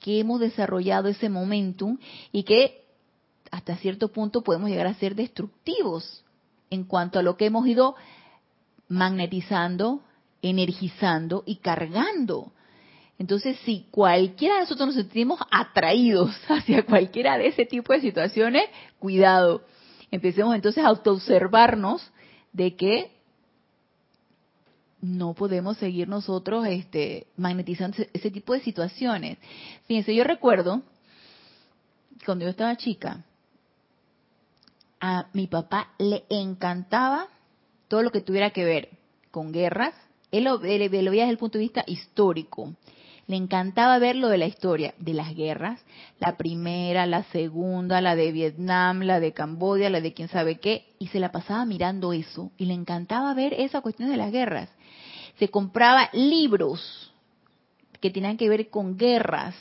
[0.00, 1.98] que hemos desarrollado ese momentum
[2.32, 2.84] y que
[3.50, 6.24] hasta cierto punto podemos llegar a ser destructivos
[6.70, 7.96] en cuanto a lo que hemos ido
[8.88, 10.02] magnetizando,
[10.42, 12.52] energizando y cargando.
[13.18, 18.64] Entonces, si cualquiera de nosotros nos sentimos atraídos hacia cualquiera de ese tipo de situaciones,
[18.98, 19.64] cuidado.
[20.10, 22.12] Empecemos entonces a autoobservarnos
[22.56, 23.10] de que
[25.02, 29.38] no podemos seguir nosotros este, magnetizando ese tipo de situaciones.
[29.86, 30.82] Fíjense, yo recuerdo
[32.24, 33.24] cuando yo estaba chica,
[35.00, 37.28] a mi papá le encantaba
[37.88, 38.88] todo lo que tuviera que ver
[39.30, 39.94] con guerras.
[40.32, 42.74] Él lo, él lo veía desde el punto de vista histórico.
[43.26, 45.84] Le encantaba ver lo de la historia de las guerras,
[46.20, 50.94] la primera, la segunda, la de Vietnam, la de Camboya, la de quién sabe qué,
[51.00, 54.68] y se la pasaba mirando eso, y le encantaba ver esa cuestión de las guerras.
[55.40, 57.12] Se compraba libros
[58.00, 59.56] que tenían que ver con guerras,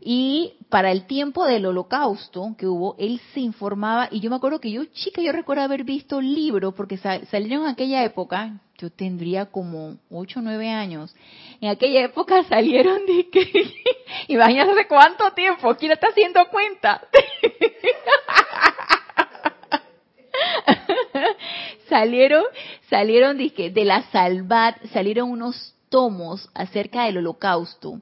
[0.00, 4.60] y para el tiempo del holocausto que hubo, él se informaba, y yo me acuerdo
[4.60, 9.46] que yo, chica, yo recuerdo haber visto libros, porque salieron en aquella época, yo tendría
[9.46, 11.14] como 8 o 9 años,
[11.60, 13.74] en aquella época salieron de que,
[14.28, 17.02] imagínate cuánto tiempo, ¿quién está haciendo cuenta?
[21.88, 22.44] salieron,
[22.88, 28.00] salieron de, de la Salvat, salieron unos tomos acerca del holocausto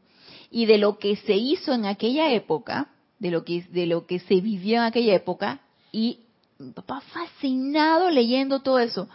[0.50, 4.18] y de lo que se hizo en aquella época, de lo que, de lo que
[4.18, 5.60] se vivió en aquella época,
[5.92, 6.20] y
[6.58, 9.08] mi papá fascinado leyendo todo eso.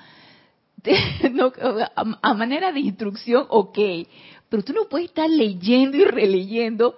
[2.22, 3.78] a, manera de instrucción, ok,
[4.50, 6.98] pero tú no puedes estar leyendo y releyendo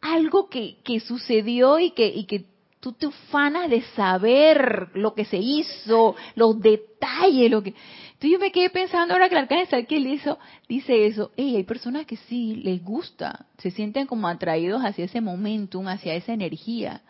[0.00, 2.44] algo que, que sucedió y que, y que
[2.80, 7.70] tú te ufanas de saber lo que se hizo, los detalles, lo que...
[7.70, 11.64] Entonces yo me quedé pensando ahora que el arcángel le hizo, dice eso, hey, hay
[11.64, 17.02] personas que sí les gusta, se sienten como atraídos hacia ese momentum, hacia esa energía.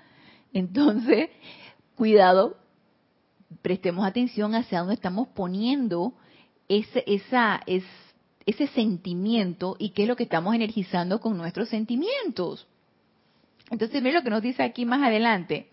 [0.53, 1.31] Entonces,
[1.97, 2.57] cuidado,
[3.63, 6.13] prestemos atención hacia dónde estamos poniendo
[6.69, 7.85] ese, esa, es,
[8.47, 12.67] ese sentimiento y qué es lo que estamos energizando con nuestros sentimientos.
[13.71, 15.69] Entonces, mira lo que nos dice aquí más adelante.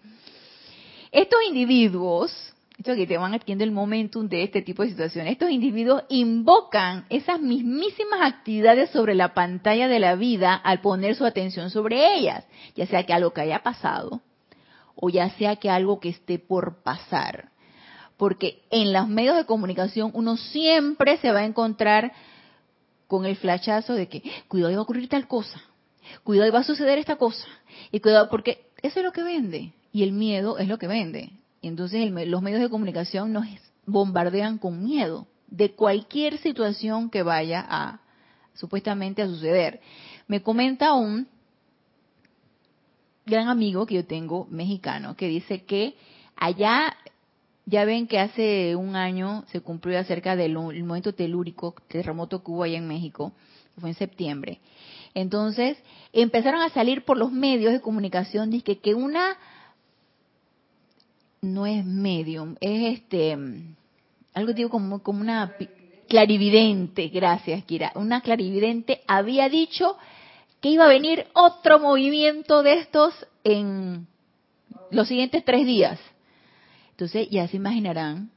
[1.12, 5.50] Estos individuos, esto que te van adquiriendo el momentum de este tipo de situaciones, estos
[5.50, 11.70] individuos invocan esas mismísimas actividades sobre la pantalla de la vida al poner su atención
[11.70, 12.46] sobre ellas,
[12.76, 14.22] ya sea que algo que haya pasado
[14.96, 17.50] o ya sea que algo que esté por pasar.
[18.18, 22.14] Porque en los medios de comunicación uno siempre se va a encontrar
[23.08, 25.62] con el flachazo de que, cuidado, va a ocurrir tal cosa,
[26.24, 27.48] cuidado, va a suceder esta cosa,
[27.92, 31.32] y cuidado, porque eso es lo que vende, y el miedo es lo que vende.
[31.62, 33.46] Entonces los medios de comunicación nos
[33.86, 38.00] bombardean con miedo de cualquier situación que vaya a
[38.54, 39.82] supuestamente a suceder.
[40.28, 41.28] Me comenta un
[43.26, 45.96] gran amigo que yo tengo, mexicano, que dice que
[46.36, 46.96] allá
[47.66, 52.64] ya ven que hace un año se cumplió acerca del momento telúrico, terremoto que hubo
[52.64, 53.34] allá en México,
[53.74, 54.60] que fue en septiembre.
[55.14, 55.78] Entonces,
[56.14, 59.38] empezaron a salir por los medios de comunicación, dice que una
[61.42, 63.38] no es medium, es este
[64.34, 65.56] algo digo como, como una
[66.08, 69.98] clarividente, gracias Kira, una clarividente había dicho
[70.60, 73.14] que iba a venir otro movimiento de estos
[73.44, 74.08] en
[74.92, 76.00] los siguientes tres días.
[76.96, 78.32] Entonces ya se imaginarán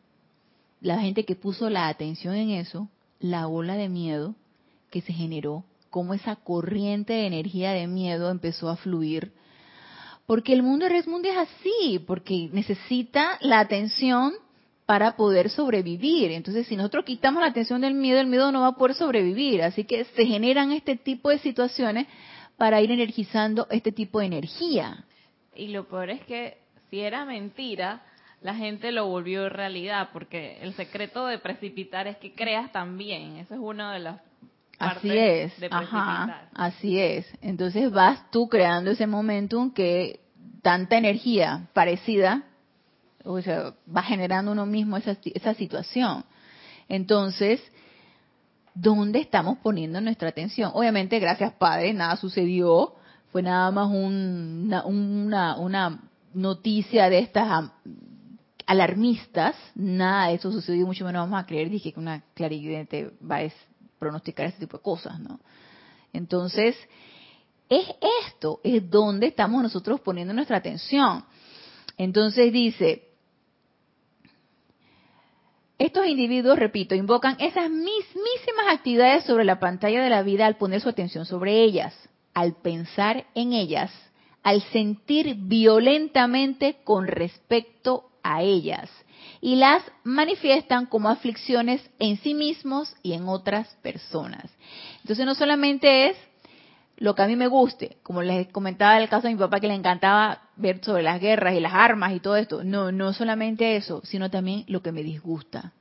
[0.81, 2.89] la gente que puso la atención en eso,
[3.21, 4.35] la ola de miedo
[4.91, 9.33] que se generó, cómo esa corriente de energía de miedo empezó a fluir.
[10.27, 14.35] Porque el mundo de Mundo es así, porque necesita la atención
[14.87, 16.33] para poder sobrevivir.
[16.33, 19.63] Entonces, si nosotros quitamos la atención del miedo, el miedo no va a poder sobrevivir.
[19.63, 22.09] Así que se generan este tipo de situaciones
[22.57, 25.05] para ir energizando este tipo de energía.
[25.55, 26.59] Y lo peor es que
[26.91, 28.03] si era mentira,
[28.41, 33.37] la gente lo volvió realidad, porque el secreto de precipitar es que creas también.
[33.37, 34.21] Eso es uno de las
[34.79, 37.27] Así es, ajá, así es.
[37.43, 40.21] Entonces vas tú creando ese momentum que
[40.63, 42.45] tanta energía parecida,
[43.25, 46.25] o sea, va generando uno mismo esa, esa situación.
[46.89, 47.61] Entonces,
[48.73, 50.71] ¿dónde estamos poniendo nuestra atención?
[50.75, 52.95] Obviamente, gracias Padre, nada sucedió,
[53.33, 56.03] fue nada más una, una, una
[56.35, 57.71] noticia de estas
[58.69, 63.39] alarmistas, nada de eso sucedió, mucho menos vamos a creer, dije que una clarividente va
[63.39, 63.49] a
[63.99, 65.41] pronosticar este tipo de cosas, ¿no?
[66.13, 66.77] Entonces,
[67.71, 67.87] es
[68.27, 71.25] esto, es donde estamos nosotros poniendo nuestra atención.
[71.97, 73.09] Entonces dice,
[75.79, 80.83] estos individuos, repito, invocan esas mismísimas actividades sobre la pantalla de la vida al poner
[80.83, 81.95] su atención sobre ellas,
[82.35, 83.91] al pensar en ellas,
[84.43, 88.91] al sentir violentamente con respecto a ellas
[89.41, 94.51] y las manifiestan como aflicciones en sí mismos y en otras personas.
[95.01, 96.17] Entonces no solamente es
[96.97, 99.69] lo que a mí me guste, como les comentaba el caso de mi papá que
[99.69, 103.77] le encantaba ver sobre las guerras y las armas y todo esto, no, no solamente
[103.77, 105.73] eso, sino también lo que me disgusta.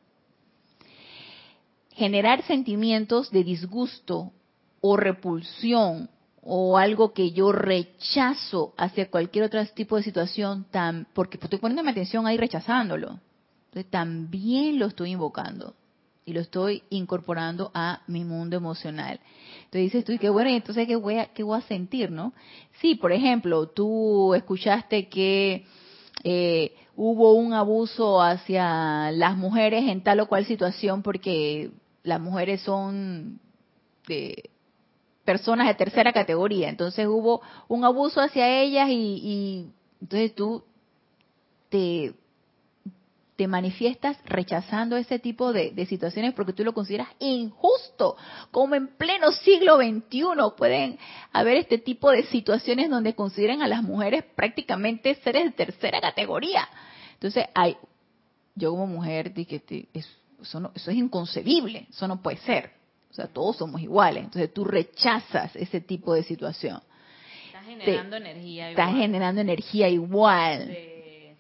[1.91, 4.31] Generar sentimientos de disgusto
[4.79, 6.09] o repulsión
[6.49, 11.91] o algo que yo rechazo hacia cualquier otro tipo de situación, tan, porque estoy poniéndome
[11.91, 13.19] atención ahí rechazándolo.
[13.65, 15.75] Entonces también lo estoy invocando
[16.23, 19.19] y lo estoy incorporando a mi mundo emocional.
[19.65, 22.33] Entonces dices tú, qué bueno, y entonces ¿qué voy, a, qué voy a sentir, no?
[22.79, 25.65] Sí, por ejemplo, tú escuchaste que
[26.23, 31.71] eh, hubo un abuso hacia las mujeres en tal o cual situación porque
[32.03, 33.41] las mujeres son
[34.07, 34.49] de
[35.27, 36.69] personas de tercera categoría.
[36.69, 39.67] Entonces hubo un abuso hacia ellas y,
[40.01, 40.63] entonces tú
[41.67, 42.13] te,
[43.35, 48.15] te, manifiestas rechazando ese tipo de, de, situaciones porque tú lo consideras injusto.
[48.51, 50.23] Como en pleno siglo XXI
[50.55, 50.97] pueden
[51.33, 56.69] haber este tipo de situaciones donde consideran a las mujeres prácticamente seres de tercera categoría.
[57.15, 57.75] Entonces, hay,
[58.55, 59.61] yo como mujer dije,
[59.93, 62.76] eso, eso es inconcebible, eso no puede ser.
[63.09, 64.25] O sea, todos somos iguales.
[64.25, 66.81] Entonces tú rechazas ese tipo de situación.
[67.47, 68.87] Estás generando energía igual.
[68.87, 70.67] Estás generando energía igual.
[70.67, 71.35] De,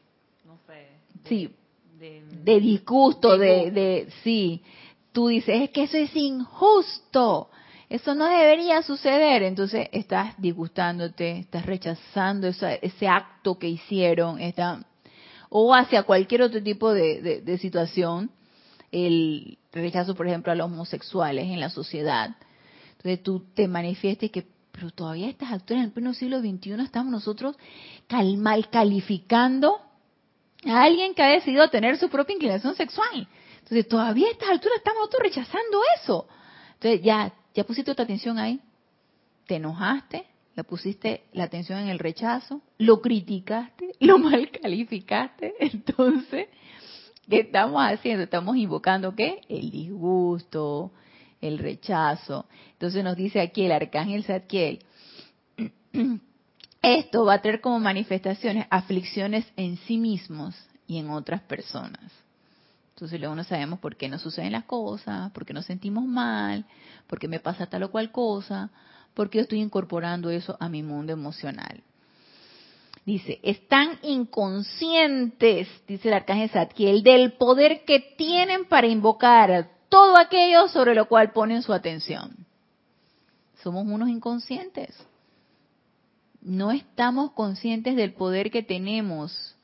[0.45, 0.87] no sé.
[1.25, 1.53] sí.
[1.99, 4.61] De, disgusto, de, de, sí.
[5.11, 7.49] Tú dices, es que eso es injusto.
[7.89, 9.43] Eso no debería suceder.
[9.43, 14.39] Entonces estás disgustándote, estás rechazando ese acto que hicieron.
[14.39, 14.85] Está,
[15.49, 18.29] o hacia cualquier otro tipo de, de situación
[18.91, 22.35] el rechazo, por ejemplo, a los homosexuales en la sociedad.
[22.91, 27.11] Entonces tú te manifiestas que, pero todavía estas alturas, en el pleno siglo XXI, estamos
[27.11, 27.55] nosotros
[28.37, 29.79] mal calificando
[30.65, 33.27] a alguien que ha decidido tener su propia inclinación sexual.
[33.59, 36.27] Entonces todavía a estas alturas estamos nosotros rechazando eso.
[36.75, 38.59] Entonces ya, ya pusiste tu atención ahí,
[39.45, 40.25] te enojaste,
[40.55, 46.47] le pusiste la atención en el rechazo, lo criticaste, lo mal calificaste, entonces,
[47.29, 48.23] ¿qué estamos haciendo?
[48.23, 49.41] Estamos invocando qué?
[49.49, 50.91] El disgusto,
[51.41, 52.45] el rechazo.
[52.73, 54.79] Entonces nos dice aquí el arcángel Zadkiel,
[56.81, 60.55] esto va a tener como manifestaciones aflicciones en sí mismos
[60.87, 62.11] y en otras personas.
[62.95, 66.65] Entonces luego no sabemos por qué nos suceden las cosas, por qué nos sentimos mal,
[67.05, 68.71] por qué me pasa tal o cual cosa,
[69.13, 71.83] por qué estoy incorporando eso a mi mundo emocional.
[73.05, 80.67] Dice, están inconscientes, dice el arcángel Zadkiel, del poder que tienen para invocar todo aquello
[80.67, 82.45] sobre lo cual ponen su atención.
[83.63, 84.95] Somos unos inconscientes.
[86.41, 89.57] No estamos conscientes del poder que tenemos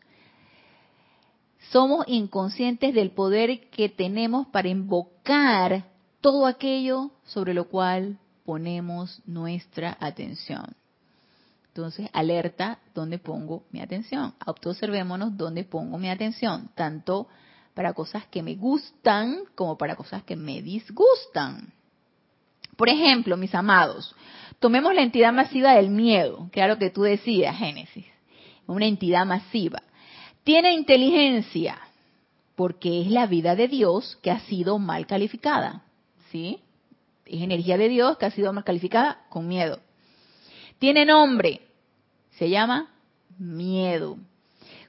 [1.73, 5.85] somos inconscientes del poder que tenemos para invocar
[6.21, 10.75] todo aquello sobre lo cual ponemos nuestra atención.
[11.75, 14.35] Entonces, alerta dónde pongo mi atención.
[14.39, 17.27] Autoobservémonos dónde pongo mi atención, tanto
[17.73, 21.73] para cosas que me gustan como para cosas que me disgustan.
[22.77, 24.15] Por ejemplo, mis amados,
[24.59, 28.05] tomemos la entidad masiva del miedo, lo que tú decías, Génesis,
[28.67, 29.81] una entidad masiva.
[30.43, 31.79] Tiene inteligencia
[32.55, 35.81] porque es la vida de Dios que ha sido mal calificada.
[36.31, 36.59] ¿Sí?
[37.25, 39.79] Es energía de Dios que ha sido mal calificada con miedo.
[40.83, 41.61] Tiene nombre.
[42.31, 42.91] Se llama
[43.39, 44.17] miedo.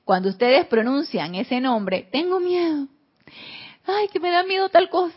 [0.05, 2.89] Cuando ustedes pronuncian ese nombre, tengo miedo.
[3.87, 5.15] Ay, que me da miedo tal cosa.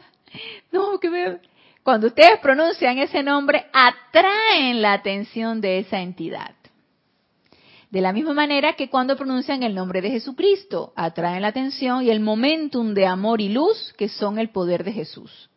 [0.72, 1.40] No, que me...
[1.82, 6.54] Cuando ustedes pronuncian ese nombre, atraen la atención de esa entidad.
[7.90, 12.12] De la misma manera que cuando pronuncian el nombre de Jesucristo, atraen la atención y
[12.12, 15.50] el momentum de amor y luz que son el poder de Jesús.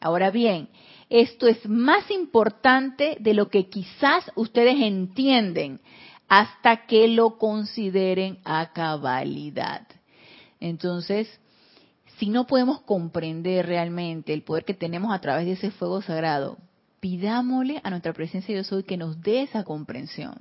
[0.00, 0.70] Ahora bien,
[1.14, 5.80] esto es más importante de lo que quizás ustedes entienden
[6.26, 9.86] hasta que lo consideren a cabalidad.
[10.58, 11.28] Entonces,
[12.18, 16.58] si no podemos comprender realmente el poder que tenemos a través de ese fuego sagrado,
[16.98, 20.34] pidámosle a nuestra presencia yo soy que nos dé esa comprensión.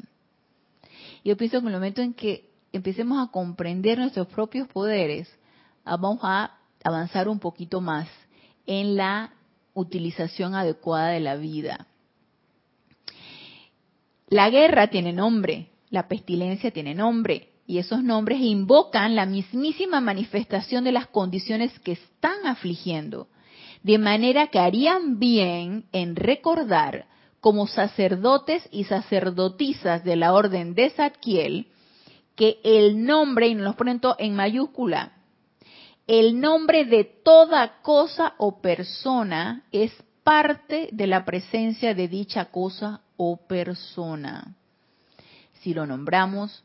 [1.24, 5.30] Yo pienso que en el momento en que empecemos a comprender nuestros propios poderes,
[5.86, 8.08] vamos a avanzar un poquito más
[8.66, 9.34] en la
[9.74, 11.88] utilización adecuada de la vida.
[14.28, 20.84] La guerra tiene nombre, la pestilencia tiene nombre, y esos nombres invocan la mismísima manifestación
[20.84, 23.28] de las condiciones que están afligiendo,
[23.84, 27.06] de manera que harían bien en recordar
[27.40, 31.68] como sacerdotes y sacerdotisas de la orden de Zadkiel,
[32.36, 35.12] que el nombre, y nos lo ponen en mayúscula,
[36.08, 39.92] el nombre de toda cosa o persona es
[40.24, 44.56] parte de la presencia de dicha cosa o persona.
[45.62, 46.64] Si lo nombramos,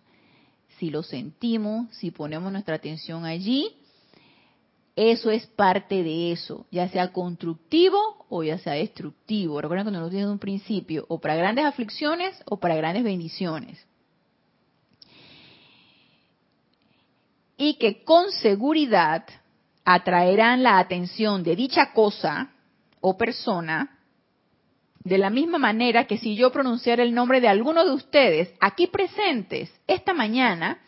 [0.78, 3.76] si lo sentimos, si ponemos nuestra atención allí,
[4.96, 9.60] eso es parte de eso, ya sea constructivo o ya sea destructivo.
[9.60, 13.78] Recuerden que nos lo un principio, o para grandes aflicciones o para grandes bendiciones.
[17.58, 19.24] Y que con seguridad
[19.84, 22.52] atraerán la atención de dicha cosa
[23.00, 23.98] o persona
[25.04, 28.86] de la misma manera que si yo pronunciara el nombre de alguno de ustedes aquí
[28.86, 30.78] presentes esta mañana,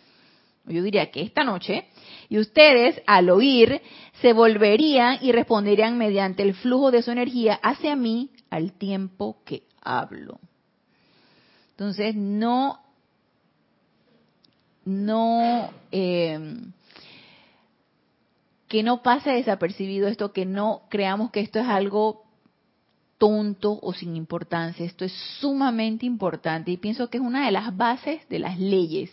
[0.66, 1.86] yo diría que esta noche,
[2.28, 3.80] y ustedes al oír
[4.20, 9.62] se volverían y responderían mediante el flujo de su energía hacia mí al tiempo que
[9.82, 10.38] hablo.
[11.70, 12.78] Entonces, no,
[14.84, 16.56] no, eh,
[18.68, 22.24] que no pase desapercibido esto, que no creamos que esto es algo
[23.18, 24.86] tonto o sin importancia.
[24.86, 29.10] Esto es sumamente importante y pienso que es una de las bases de las leyes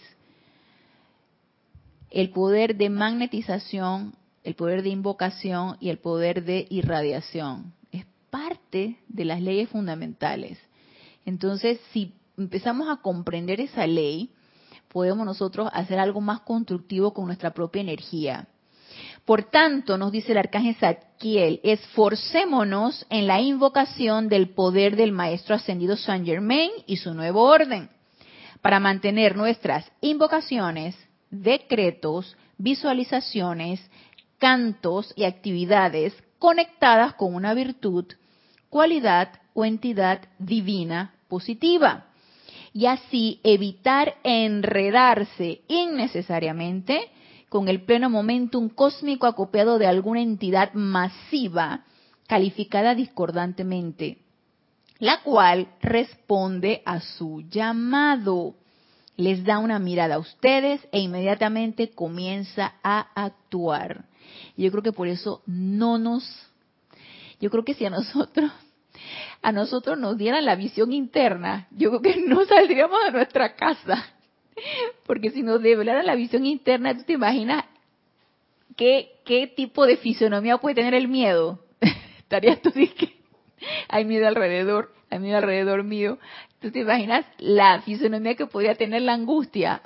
[2.09, 7.73] el poder de magnetización, el poder de invocación y el poder de irradiación.
[7.91, 10.57] Es parte de las leyes fundamentales.
[11.25, 14.31] Entonces, si empezamos a comprender esa ley,
[14.97, 18.47] podemos nosotros hacer algo más constructivo con nuestra propia energía.
[19.25, 25.53] Por tanto, nos dice el arcángel Zadkiel, esforcémonos en la invocación del poder del Maestro
[25.53, 27.91] Ascendido Saint Germain y su nuevo orden,
[28.63, 30.97] para mantener nuestras invocaciones
[31.29, 33.79] decretos, visualizaciones,
[34.39, 38.05] cantos y actividades conectadas con una virtud,
[38.71, 42.06] cualidad o entidad divina positiva.
[42.77, 47.09] Y así evitar enredarse innecesariamente
[47.49, 51.85] con el pleno momentum cósmico acopiado de alguna entidad masiva
[52.27, 54.19] calificada discordantemente,
[54.99, 58.53] la cual responde a su llamado.
[59.15, 64.05] Les da una mirada a ustedes e inmediatamente comienza a actuar.
[64.55, 66.23] Yo creo que por eso no nos,
[67.41, 68.51] yo creo que si a nosotros,
[69.41, 74.05] a nosotros nos dieran la visión interna, yo creo que no saldríamos de nuestra casa.
[75.05, 77.65] Porque si nos develaran la visión interna, tú te imaginas
[78.75, 81.59] qué, qué tipo de fisonomía puede tener el miedo.
[82.19, 83.17] Estarías tú que
[83.87, 86.17] hay miedo alrededor, hay miedo alrededor mío.
[86.59, 89.81] ¿Tú te imaginas la fisonomía que podría tener la angustia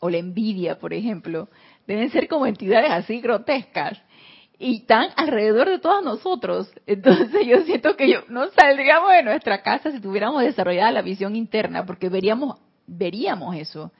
[0.00, 1.48] o la envidia, por ejemplo?
[1.86, 4.00] Deben ser como entidades así grotescas
[4.64, 6.72] y están alrededor de todos nosotros.
[6.86, 11.36] Entonces yo siento que yo no saldríamos de nuestra casa si tuviéramos desarrollada la visión
[11.36, 13.92] interna, porque veríamos, veríamos eso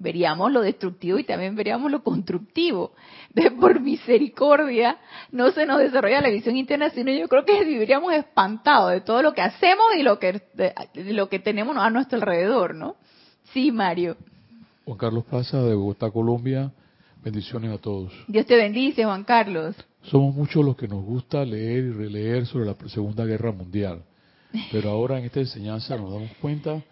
[0.00, 2.92] veríamos lo destructivo y también veríamos lo constructivo.
[3.34, 4.98] De por misericordia,
[5.30, 9.22] no se nos desarrolla la visión interna, sino yo creo que viviríamos espantados de todo
[9.22, 10.40] lo que hacemos y lo que,
[10.94, 12.96] lo que tenemos a nuestro alrededor, ¿no?
[13.52, 14.16] Sí, Mario.
[14.86, 16.72] Juan Carlos Plaza de Bogotá, Colombia.
[17.22, 18.10] Bendiciones a todos.
[18.26, 19.76] Dios te bendice, Juan Carlos.
[20.02, 24.02] Somos muchos los que nos gusta leer y releer sobre la Segunda Guerra Mundial,
[24.72, 26.82] pero ahora en esta enseñanza nos damos cuenta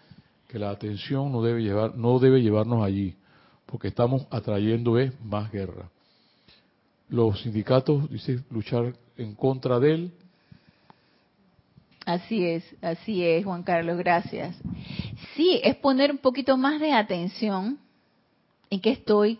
[0.46, 3.16] que la atención no debe llevar no debe llevarnos allí
[3.66, 5.90] porque estamos atrayendo es más guerra.
[7.08, 10.12] Los sindicatos dicen luchar en contra de él.
[12.04, 14.56] Así es así es Juan Carlos gracias.
[15.34, 17.78] Sí es poner un poquito más de atención
[18.70, 19.38] en qué estoy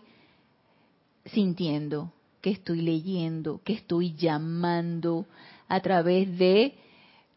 [1.25, 2.11] sintiendo
[2.41, 5.25] qué estoy leyendo qué estoy llamando
[5.67, 6.75] a través de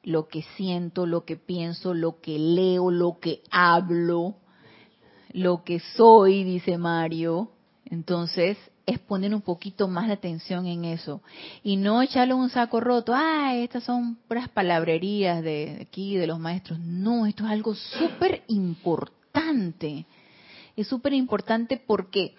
[0.02, 4.36] lo que siento, lo que pienso, lo que leo, lo que hablo,
[5.32, 7.50] lo que soy, dice Mario.
[7.84, 11.22] Entonces, es poner un poquito más de atención en eso.
[11.62, 16.40] Y no echarle un saco roto, ah, estas son puras palabrerías de aquí, de los
[16.40, 16.80] maestros.
[16.80, 20.06] No, esto es algo súper importante.
[20.76, 22.34] Es súper importante porque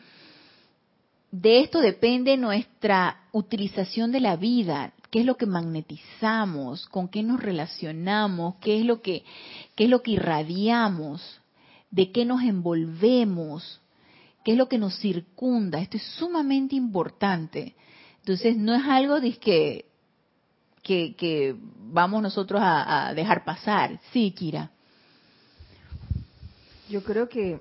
[1.33, 7.21] de esto depende nuestra utilización de la vida qué es lo que magnetizamos, con qué
[7.21, 9.23] nos relacionamos, qué es lo que,
[9.75, 11.39] qué es lo que irradiamos,
[11.91, 13.79] de qué nos envolvemos,
[14.43, 15.79] qué es lo que nos circunda.
[15.79, 17.75] Esto es sumamente importante.
[18.21, 19.85] Entonces, no es algo de que,
[20.81, 23.99] que, vamos nosotros a, dejar pasar.
[24.11, 24.71] Sí, Kira.
[26.89, 27.59] Yo creo que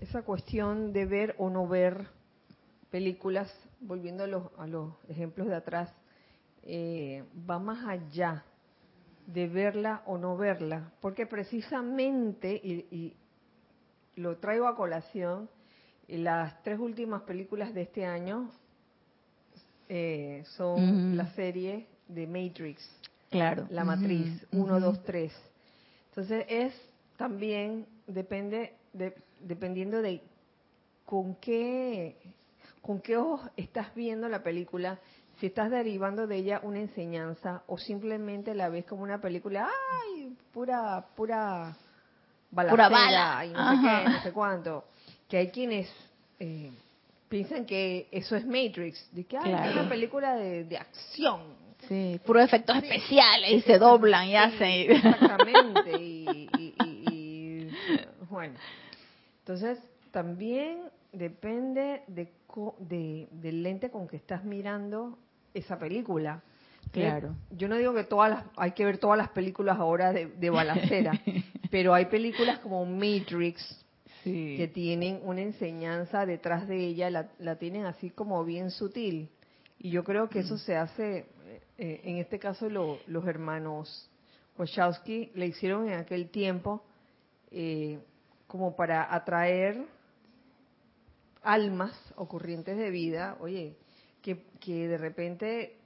[0.00, 2.15] esa cuestión de ver o no ver
[2.90, 5.90] películas, volviendo a los, a los ejemplos de atrás,
[6.62, 8.44] eh, va más allá
[9.26, 13.14] de verla o no verla, porque precisamente, y,
[14.16, 15.48] lo traigo a colación,
[16.08, 18.50] las tres últimas películas de este año
[19.88, 22.88] eh, son la serie de Matrix.
[23.30, 23.66] Claro.
[23.70, 25.32] La matriz, 1, 2, 3.
[26.10, 26.74] Entonces es
[27.16, 30.22] también, depende, de, dependiendo de
[31.04, 32.16] con qué,
[32.86, 35.00] con qué ojos estás viendo la película,
[35.40, 39.68] si estás derivando de ella una enseñanza o simplemente la ves como una película,
[40.04, 41.76] ay, pura, pura
[42.48, 43.44] balacera bala.
[43.44, 44.84] y no sé qué, no sé cuánto.
[45.28, 45.90] Que hay quienes
[46.38, 46.70] eh,
[47.28, 51.40] piensan que eso es Matrix, de que es una película de, acción.
[51.88, 54.92] Sí, puros efectos especiales y se doblan y hacen.
[54.92, 57.68] Exactamente, y, y
[58.30, 58.54] bueno.
[59.40, 59.80] Entonces,
[60.12, 62.32] también depende de,
[62.78, 65.18] de, del lente con que estás mirando
[65.54, 66.42] esa película.
[66.92, 67.34] Claro.
[67.50, 70.50] Yo no digo que todas las, hay que ver todas las películas ahora de, de
[70.50, 71.12] balacera,
[71.70, 73.84] pero hay películas como Matrix
[74.24, 79.28] que tienen una enseñanza detrás de ella, la, la, tienen así como bien sutil.
[79.78, 80.58] Y yo creo que eso mm.
[80.58, 81.26] se hace,
[81.78, 84.10] eh, en este caso los hermanos
[84.58, 86.82] Wachowski le hicieron en aquel tiempo
[87.52, 88.00] eh,
[88.46, 89.84] como para atraer
[91.46, 93.76] almas o corrientes de vida, oye,
[94.20, 95.76] que, de repente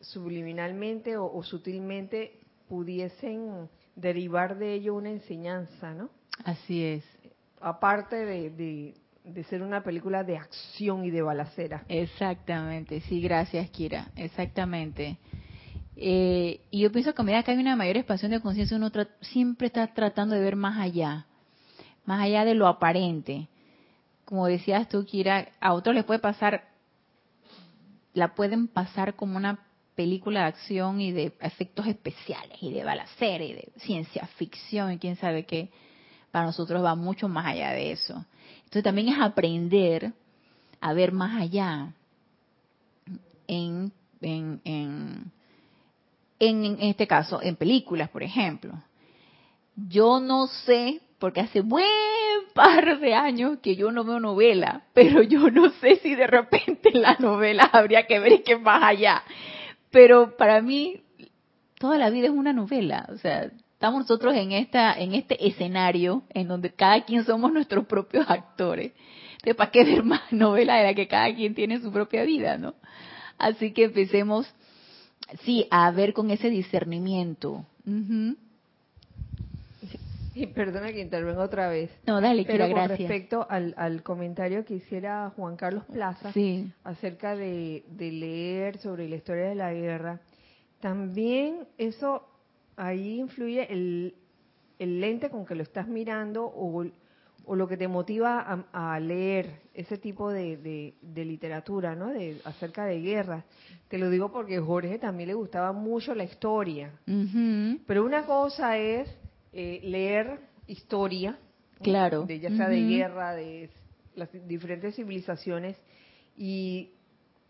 [0.00, 6.08] subliminalmente o, sutilmente pudiesen derivar de ello una enseñanza, ¿no?
[6.44, 7.04] Así es.
[7.60, 8.94] Aparte de,
[9.24, 11.84] de, ser una película de acción y de balacera.
[11.88, 15.18] Exactamente, sí, gracias Kira, exactamente.
[15.96, 18.90] Eh, y yo pienso que a medida que hay una mayor expansión de conciencia, uno
[19.20, 21.26] siempre está tratando de ver más allá,
[22.06, 23.48] más allá de lo aparente.
[24.24, 26.74] Como decías tú, Kira, a otros les puede pasar
[28.14, 29.58] la pueden pasar como una
[29.94, 34.98] película de acción y de efectos especiales y de balacera y de ciencia ficción y
[34.98, 35.70] quién sabe qué.
[36.30, 38.24] Para nosotros va mucho más allá de eso.
[38.58, 40.12] Entonces también es aprender
[40.80, 41.92] a ver más allá
[43.46, 45.32] en, en, en,
[46.38, 48.72] en este caso, en películas, por ejemplo.
[49.76, 51.86] Yo no sé, porque hace buen
[52.54, 56.90] par de años que yo no veo novela, pero yo no sé si de repente
[56.92, 59.22] la novela habría que ver que más allá.
[59.90, 61.02] Pero para mí,
[61.78, 63.06] toda la vida es una novela.
[63.12, 67.86] O sea, estamos nosotros en esta, en este escenario en donde cada quien somos nuestros
[67.86, 68.92] propios actores.
[69.32, 72.56] Entonces, ¿para qué ver más novela de la que cada quien tiene su propia vida,
[72.56, 72.74] no?
[73.36, 74.46] Así que empecemos,
[75.42, 77.66] sí, a ver con ese discernimiento.
[80.40, 81.90] Y perdona que intervenga otra vez.
[82.06, 82.98] No, dale, Pero con gracias.
[82.98, 89.08] respecto al, al comentario que hiciera Juan Carlos Plaza Sí, acerca de, de leer sobre
[89.08, 90.20] la historia de la guerra,
[90.80, 92.26] también eso
[92.76, 94.14] ahí influye el,
[94.78, 96.84] el lente con que lo estás mirando o,
[97.46, 98.40] o lo que te motiva
[98.72, 102.08] a, a leer ese tipo de, de- de literatura, ¿no?
[102.08, 103.44] De, acerca de guerras.
[103.88, 106.90] Te lo digo porque Jorge también le gustaba mucho la historia.
[107.86, 109.08] Pero una cosa es
[109.54, 111.38] eh, leer historia.
[111.82, 112.22] Claro.
[112.22, 113.68] de, ya sea de guerra, de
[114.14, 115.76] las diferentes civilizaciones,
[116.36, 116.92] y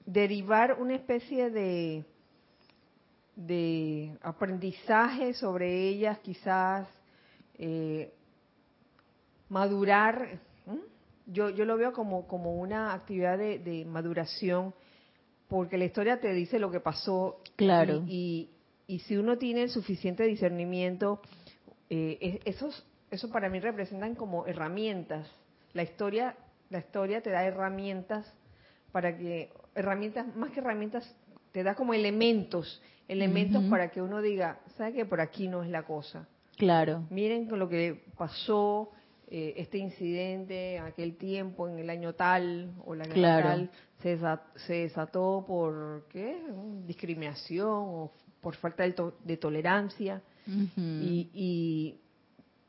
[0.07, 2.05] derivar una especie de,
[3.37, 6.89] de aprendizaje sobre ellas, quizás
[7.59, 8.13] eh,
[9.51, 10.41] madurar.
[11.27, 14.75] Yo, yo lo veo como, como una actividad de, de maduración,
[15.49, 18.03] porque la historia te dice lo que pasó Claro.
[18.09, 18.51] y,
[18.89, 21.21] y, y si uno tiene el suficiente discernimiento,
[21.91, 25.31] eh, es- esos, eso para mí representan como herramientas.
[25.73, 26.37] La historia,
[26.71, 28.33] la historia te da herramientas
[28.93, 31.17] para que, herramientas, más que herramientas,
[31.53, 35.71] te da como elementos, elementos para que uno diga, ¿sabe que por aquí no es
[35.71, 36.27] la cosa?
[36.57, 37.05] Claro.
[37.11, 38.91] Miren con lo que pasó,
[39.29, 43.49] eh, este incidente, en aquel tiempo, en el año tal, o la guerra Claro.
[43.49, 43.71] tal,
[44.01, 46.41] se, desa- se desató por, ¿qué?
[46.87, 50.23] Discriminación o por falta de, to- de tolerancia.
[50.47, 51.95] Y, y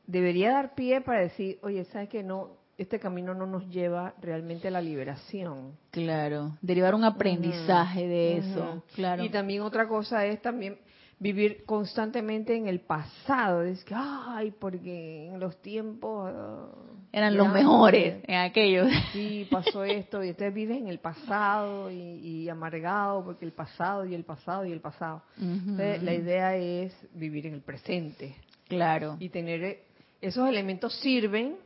[0.06, 2.56] debería dar pie para decir, oye, ¿sabes que no?
[2.78, 5.76] Este camino no nos lleva realmente a la liberación.
[5.90, 6.56] Claro.
[6.60, 8.82] Derivar un aprendizaje de eso.
[8.94, 9.24] Claro.
[9.24, 10.78] Y también otra cosa es también
[11.18, 13.62] vivir constantemente en el pasado.
[13.62, 16.30] Es que, ay, porque en los tiempos...
[16.34, 16.68] ah,
[17.12, 18.88] Eran los mejores en aquellos.
[19.12, 21.94] Sí, pasó esto y entonces vives en el pasado y,
[22.44, 25.22] y amargado porque el pasado y el pasado y el pasado.
[25.40, 28.36] Entonces, la idea es vivir en el presente
[28.68, 29.16] Claro.
[29.18, 29.82] y tener eh,
[30.20, 31.56] esos elementos sirven.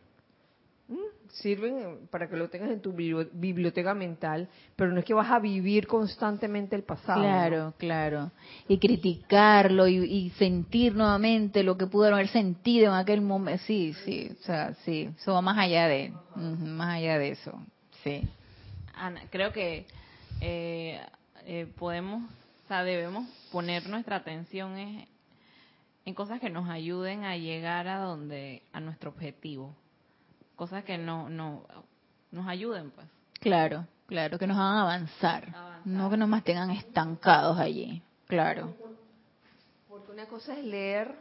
[1.32, 5.14] Sirven eh, para que lo tengas en tu bibli- biblioteca mental, pero no es que
[5.14, 7.18] vas a vivir constantemente el pasado.
[7.20, 7.24] ¿no?
[7.24, 8.32] Claro, claro.
[8.68, 13.62] Y criticarlo y, y sentir nuevamente lo que pudieron haber sentido en aquel momento.
[13.66, 15.11] Sí, sí, o sea, sí.
[15.18, 17.53] Eso va más allá de, más allá de eso.
[18.03, 18.22] Sí.
[18.95, 19.86] Ana, creo que
[20.41, 21.01] eh,
[21.47, 22.22] eh, podemos,
[22.64, 25.07] o sea, debemos poner nuestra atención en,
[26.05, 29.74] en cosas que nos ayuden a llegar a donde, a nuestro objetivo,
[30.61, 31.63] cosas que no, no,
[32.33, 33.07] nos ayuden, pues.
[33.41, 35.49] Claro, claro, que nos hagan avanzar.
[35.55, 35.87] Avanzar.
[35.87, 38.03] No que nos mantengan estancados allí.
[38.27, 38.75] Claro.
[39.89, 41.15] Porque una cosa es leer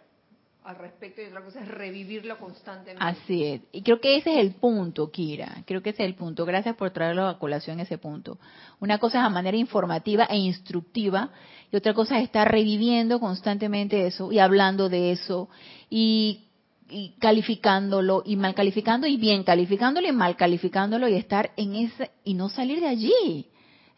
[0.66, 3.02] al respecto y otra cosa es revivirlo constantemente.
[3.02, 3.62] Así es.
[3.72, 5.64] Y creo que ese es el punto, Kira.
[5.66, 6.46] Creo que ese es el punto.
[6.46, 8.40] Gracias por traerlo a colación ese punto.
[8.82, 11.30] Una cosa es a manera informativa e instructiva
[11.72, 15.48] y otra cosa es estar reviviendo constantemente eso y hablando de eso
[15.90, 16.49] y,
[16.90, 22.12] y calificándolo y mal calificando y bien calificándolo y mal calificándolo y estar en ese
[22.24, 23.48] y no salir de allí.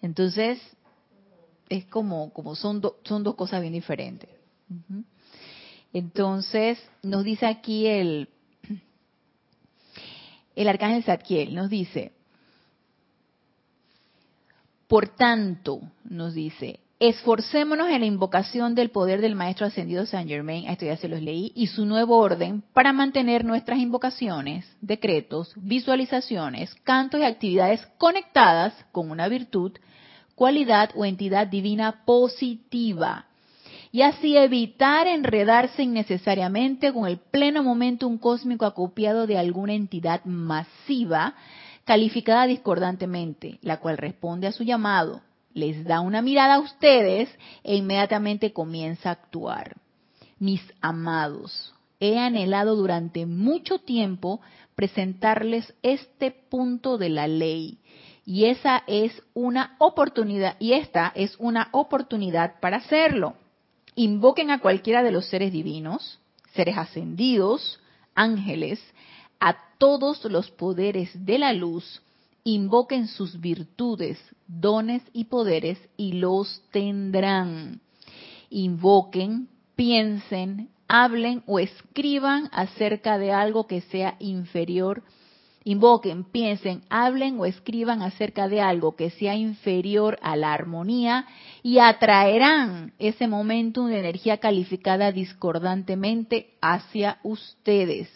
[0.02, 0.60] Entonces
[1.70, 4.30] es como como son do- son dos cosas bien diferentes.
[5.94, 8.30] Entonces, nos dice aquí el,
[10.56, 12.14] el arcángel Zadkiel, nos dice,
[14.88, 20.70] por tanto, nos dice, esforcémonos en la invocación del poder del Maestro Ascendido Saint Germain,
[20.70, 26.76] esto ya se los leí, y su nuevo orden para mantener nuestras invocaciones, decretos, visualizaciones,
[26.84, 29.72] cantos y actividades conectadas con una virtud,
[30.36, 33.26] cualidad o entidad divina positiva.
[33.91, 41.34] Y así evitar enredarse innecesariamente con el pleno momentum cósmico acopiado de alguna entidad masiva
[41.84, 45.22] calificada discordantemente, la cual responde a su llamado,
[45.54, 47.30] les da una mirada a ustedes
[47.64, 49.76] e inmediatamente comienza a actuar.
[50.39, 54.41] Mis amados, he anhelado durante mucho tiempo
[54.76, 57.78] presentarles este punto de la ley
[58.26, 63.36] y esa es una oportunidad y esta es una oportunidad para hacerlo
[63.95, 66.20] invoquen a cualquiera de los seres divinos,
[66.54, 67.80] seres ascendidos,
[68.16, 68.82] ángeles,
[69.39, 72.02] a todos los poderes de la luz,
[72.44, 74.18] invoquen sus virtudes,
[74.48, 77.82] dones y poderes y los tendrán.
[78.50, 85.04] invoquen, piensen, hablen o escriban acerca de algo que sea inferior.
[85.64, 91.28] Invoquen, piensen, hablen o escriban acerca de algo que sea inferior a la armonía
[91.62, 98.10] y atraerán ese momento de energía calificada discordantemente hacia ustedes,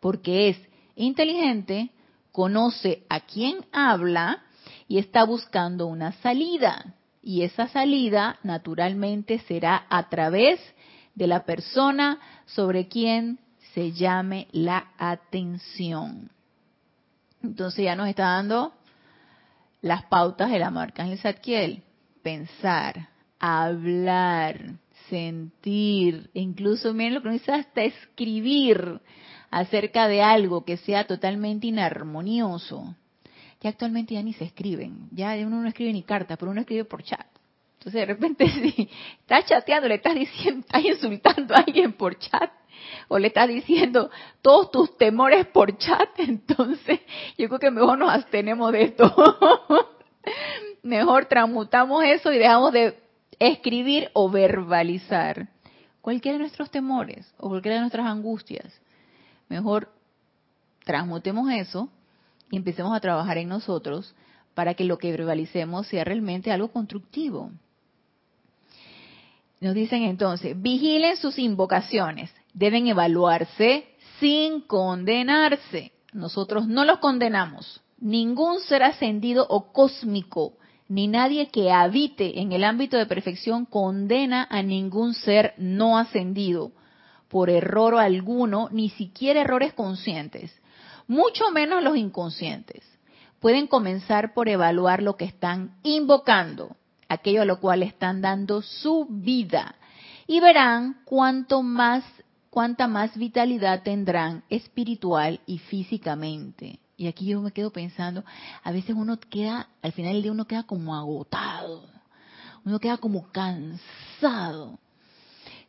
[0.00, 0.56] porque es
[0.96, 1.90] inteligente,
[2.36, 4.42] conoce a quién habla
[4.88, 6.94] y está buscando una salida.
[7.22, 10.60] Y esa salida naturalmente será a través
[11.14, 13.38] de la persona sobre quien
[13.72, 16.30] se llame la atención.
[17.42, 18.74] Entonces ya nos está dando
[19.80, 21.84] las pautas de la marca en Zadkiel.
[22.22, 23.08] Pensar,
[23.38, 24.74] hablar,
[25.08, 29.00] sentir, incluso miren lo que nos dice hasta escribir
[29.50, 32.94] acerca de algo que sea totalmente inarmonioso.
[33.60, 36.84] Ya actualmente ya ni se escriben, ya uno no escribe ni carta, pero uno escribe
[36.84, 37.26] por chat.
[37.78, 38.88] Entonces de repente si
[39.20, 42.50] estás chateando, le estás diciendo, estás insultando a alguien por chat,
[43.08, 44.10] o le estás diciendo
[44.42, 47.00] todos tus temores por chat, entonces
[47.38, 49.14] yo creo que mejor nos abstenemos de esto.
[50.82, 52.98] mejor transmutamos eso y dejamos de
[53.38, 55.48] escribir o verbalizar
[56.00, 58.80] cualquiera de nuestros temores o cualquiera de nuestras angustias.
[59.48, 59.92] Mejor
[60.84, 61.88] transmutemos eso
[62.50, 64.14] y empecemos a trabajar en nosotros
[64.54, 67.50] para que lo que verbalicemos sea realmente algo constructivo.
[69.60, 73.86] Nos dicen entonces, vigilen sus invocaciones, deben evaluarse
[74.20, 75.92] sin condenarse.
[76.12, 77.80] Nosotros no los condenamos.
[77.98, 80.54] Ningún ser ascendido o cósmico,
[80.88, 86.72] ni nadie que habite en el ámbito de perfección condena a ningún ser no ascendido
[87.28, 90.52] por error alguno, ni siquiera errores conscientes,
[91.06, 92.82] mucho menos los inconscientes.
[93.40, 96.76] Pueden comenzar por evaluar lo que están invocando
[97.08, 99.74] aquello a lo cual están dando su vida.
[100.26, 102.04] Y verán cuánto más,
[102.50, 106.80] cuánta más vitalidad tendrán espiritual y físicamente.
[106.96, 108.24] Y aquí yo me quedo pensando,
[108.62, 111.84] a veces uno queda, al final del día uno queda como agotado,
[112.64, 114.78] uno queda como cansado,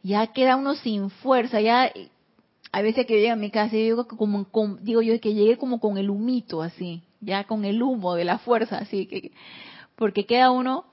[0.03, 1.91] ya queda uno sin fuerza, ya
[2.71, 4.47] hay veces que llega a mi casa y digo, como,
[4.81, 8.39] digo yo que llegué como con el humito así, ya con el humo de la
[8.39, 9.31] fuerza, así que,
[9.95, 10.85] porque queda uno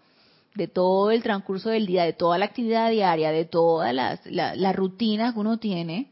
[0.55, 4.73] de todo el transcurso del día, de toda la actividad diaria, de todas las la,
[4.73, 6.09] rutinas que uno tiene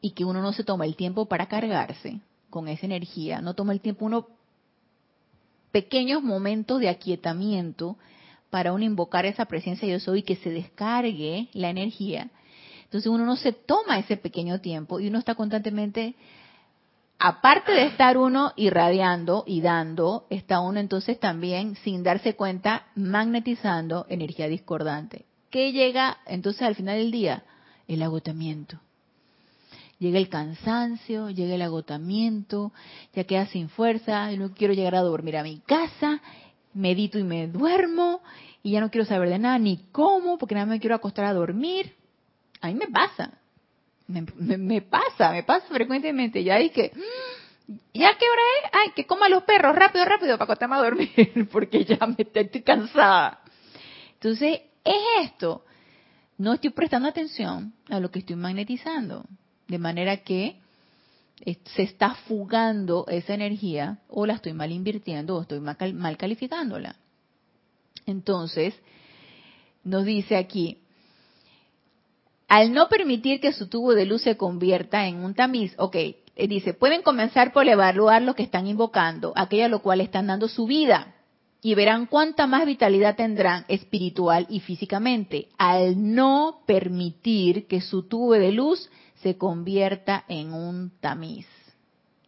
[0.00, 2.20] y que uno no se toma el tiempo para cargarse
[2.50, 4.28] con esa energía, no toma el tiempo uno
[5.72, 7.96] pequeños momentos de aquietamiento
[8.52, 12.28] para uno invocar esa presencia yo soy y que se descargue la energía.
[12.84, 16.14] Entonces uno no se toma ese pequeño tiempo y uno está constantemente
[17.18, 24.04] aparte de estar uno irradiando y dando, está uno entonces también, sin darse cuenta, magnetizando
[24.10, 25.24] energía discordante.
[25.48, 27.44] ¿Qué llega entonces al final del día?
[27.88, 28.78] El agotamiento.
[29.98, 32.70] Llega el cansancio, llega el agotamiento,
[33.14, 36.20] ya queda sin fuerza, y no quiero llegar a dormir a mi casa,
[36.74, 38.22] medito y me duermo,
[38.62, 41.32] y ya no quiero saber de nada, ni cómo, porque nada me quiero acostar a
[41.32, 41.94] dormir.
[42.60, 43.38] A mí me pasa.
[44.06, 46.44] Me, pasa, me pasa frecuentemente.
[46.44, 48.70] Ya que, mm, ¿ya qué hora es?
[48.72, 52.62] Ay, que coma los perros, rápido, rápido, para acostarme a dormir, porque ya me estoy
[52.62, 53.40] cansada.
[54.14, 55.64] Entonces, es esto.
[56.38, 59.24] No estoy prestando atención a lo que estoy magnetizando.
[59.66, 60.61] De manera que
[61.44, 66.96] se está fugando esa energía o la estoy mal invirtiendo o estoy mal calificándola.
[68.06, 68.74] Entonces,
[69.84, 70.78] nos dice aquí,
[72.48, 76.16] al no permitir que su tubo de luz se convierta en un tamiz, ok, eh,
[76.48, 80.48] dice, pueden comenzar por evaluar lo que están invocando, aquello a lo cual están dando
[80.48, 81.14] su vida,
[81.62, 88.32] y verán cuánta más vitalidad tendrán espiritual y físicamente, al no permitir que su tubo
[88.32, 88.90] de luz
[89.22, 91.46] se convierta en un tamiz,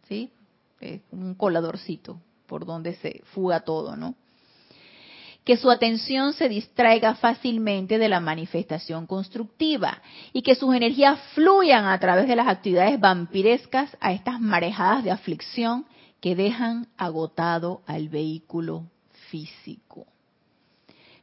[0.07, 0.31] ¿sí?
[1.11, 4.15] un coladorcito por donde se fuga todo, ¿no?
[5.45, 10.01] que su atención se distraiga fácilmente de la manifestación constructiva
[10.33, 15.11] y que sus energías fluyan a través de las actividades vampirescas a estas marejadas de
[15.11, 15.85] aflicción
[16.19, 18.87] que dejan agotado al vehículo
[19.29, 20.07] físico.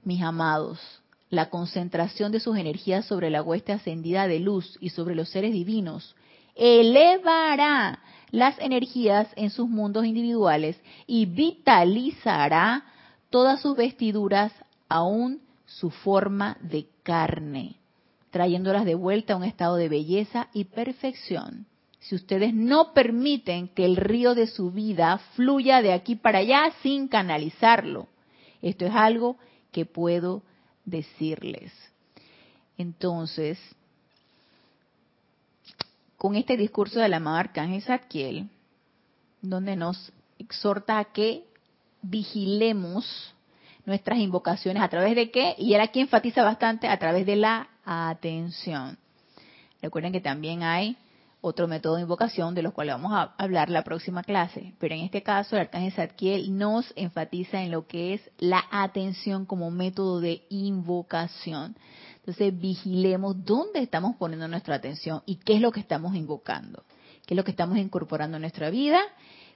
[0.05, 1.02] Mis amados,
[1.33, 5.55] la concentración de sus energías sobre la hueste ascendida de luz y sobre los seres
[5.55, 6.15] divinos
[6.55, 12.85] elevará las energías en sus mundos individuales y vitalizará
[13.31, 14.53] todas sus vestiduras,
[14.91, 17.77] aún su forma de carne,
[18.31, 21.65] trayéndolas de vuelta a un estado de belleza y perfección.
[21.99, 26.75] Si ustedes no permiten que el río de su vida fluya de aquí para allá
[26.83, 28.09] sin canalizarlo,
[28.61, 29.39] esto es algo
[29.71, 30.43] que puedo
[30.85, 31.73] decirles.
[32.79, 33.59] entonces,
[36.17, 38.49] con este discurso del amado Arcángel Zadkiel,
[39.41, 41.45] donde nos exhorta a que
[42.01, 43.35] vigilemos
[43.85, 47.69] nuestras invocaciones a través de qué, y él aquí enfatiza bastante a través de la
[47.85, 48.97] atención.
[49.81, 50.97] Recuerden que también hay
[51.43, 55.01] otro método de invocación de los cuales vamos a hablar la próxima clase, pero en
[55.01, 60.21] este caso el arcángel Zadkiel nos enfatiza en lo que es la atención como método
[60.21, 61.77] de invocación.
[62.19, 66.85] Entonces vigilemos dónde estamos poniendo nuestra atención y qué es lo que estamos invocando,
[67.27, 69.01] qué es lo que estamos incorporando en nuestra vida,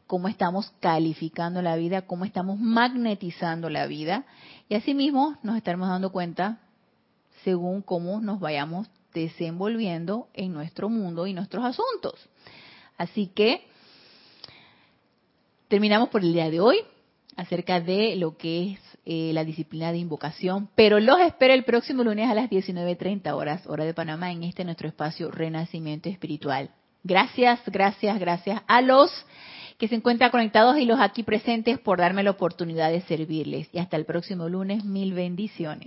[0.09, 4.27] cómo estamos calificando la vida, cómo estamos magnetizando la vida
[4.69, 6.59] y asimismo nos estaremos dando cuenta
[7.45, 12.29] según cómo nos vayamos desenvolviendo en nuestro mundo y nuestros asuntos.
[12.99, 13.67] Así que
[15.69, 16.79] terminamos por el día de hoy
[17.37, 22.05] acerca de lo que es eh, la disciplina de invocación, pero los espero el próximo
[22.05, 26.71] lunes a las 19.30 horas, hora de Panamá, en este nuestro espacio Renacimiento Espiritual.
[27.05, 29.11] Gracias, gracias, gracias a los
[29.79, 33.69] que se encuentran conectados y los aquí presentes por darme la oportunidad de servirles.
[33.73, 35.85] Y hasta el próximo lunes, mil bendiciones.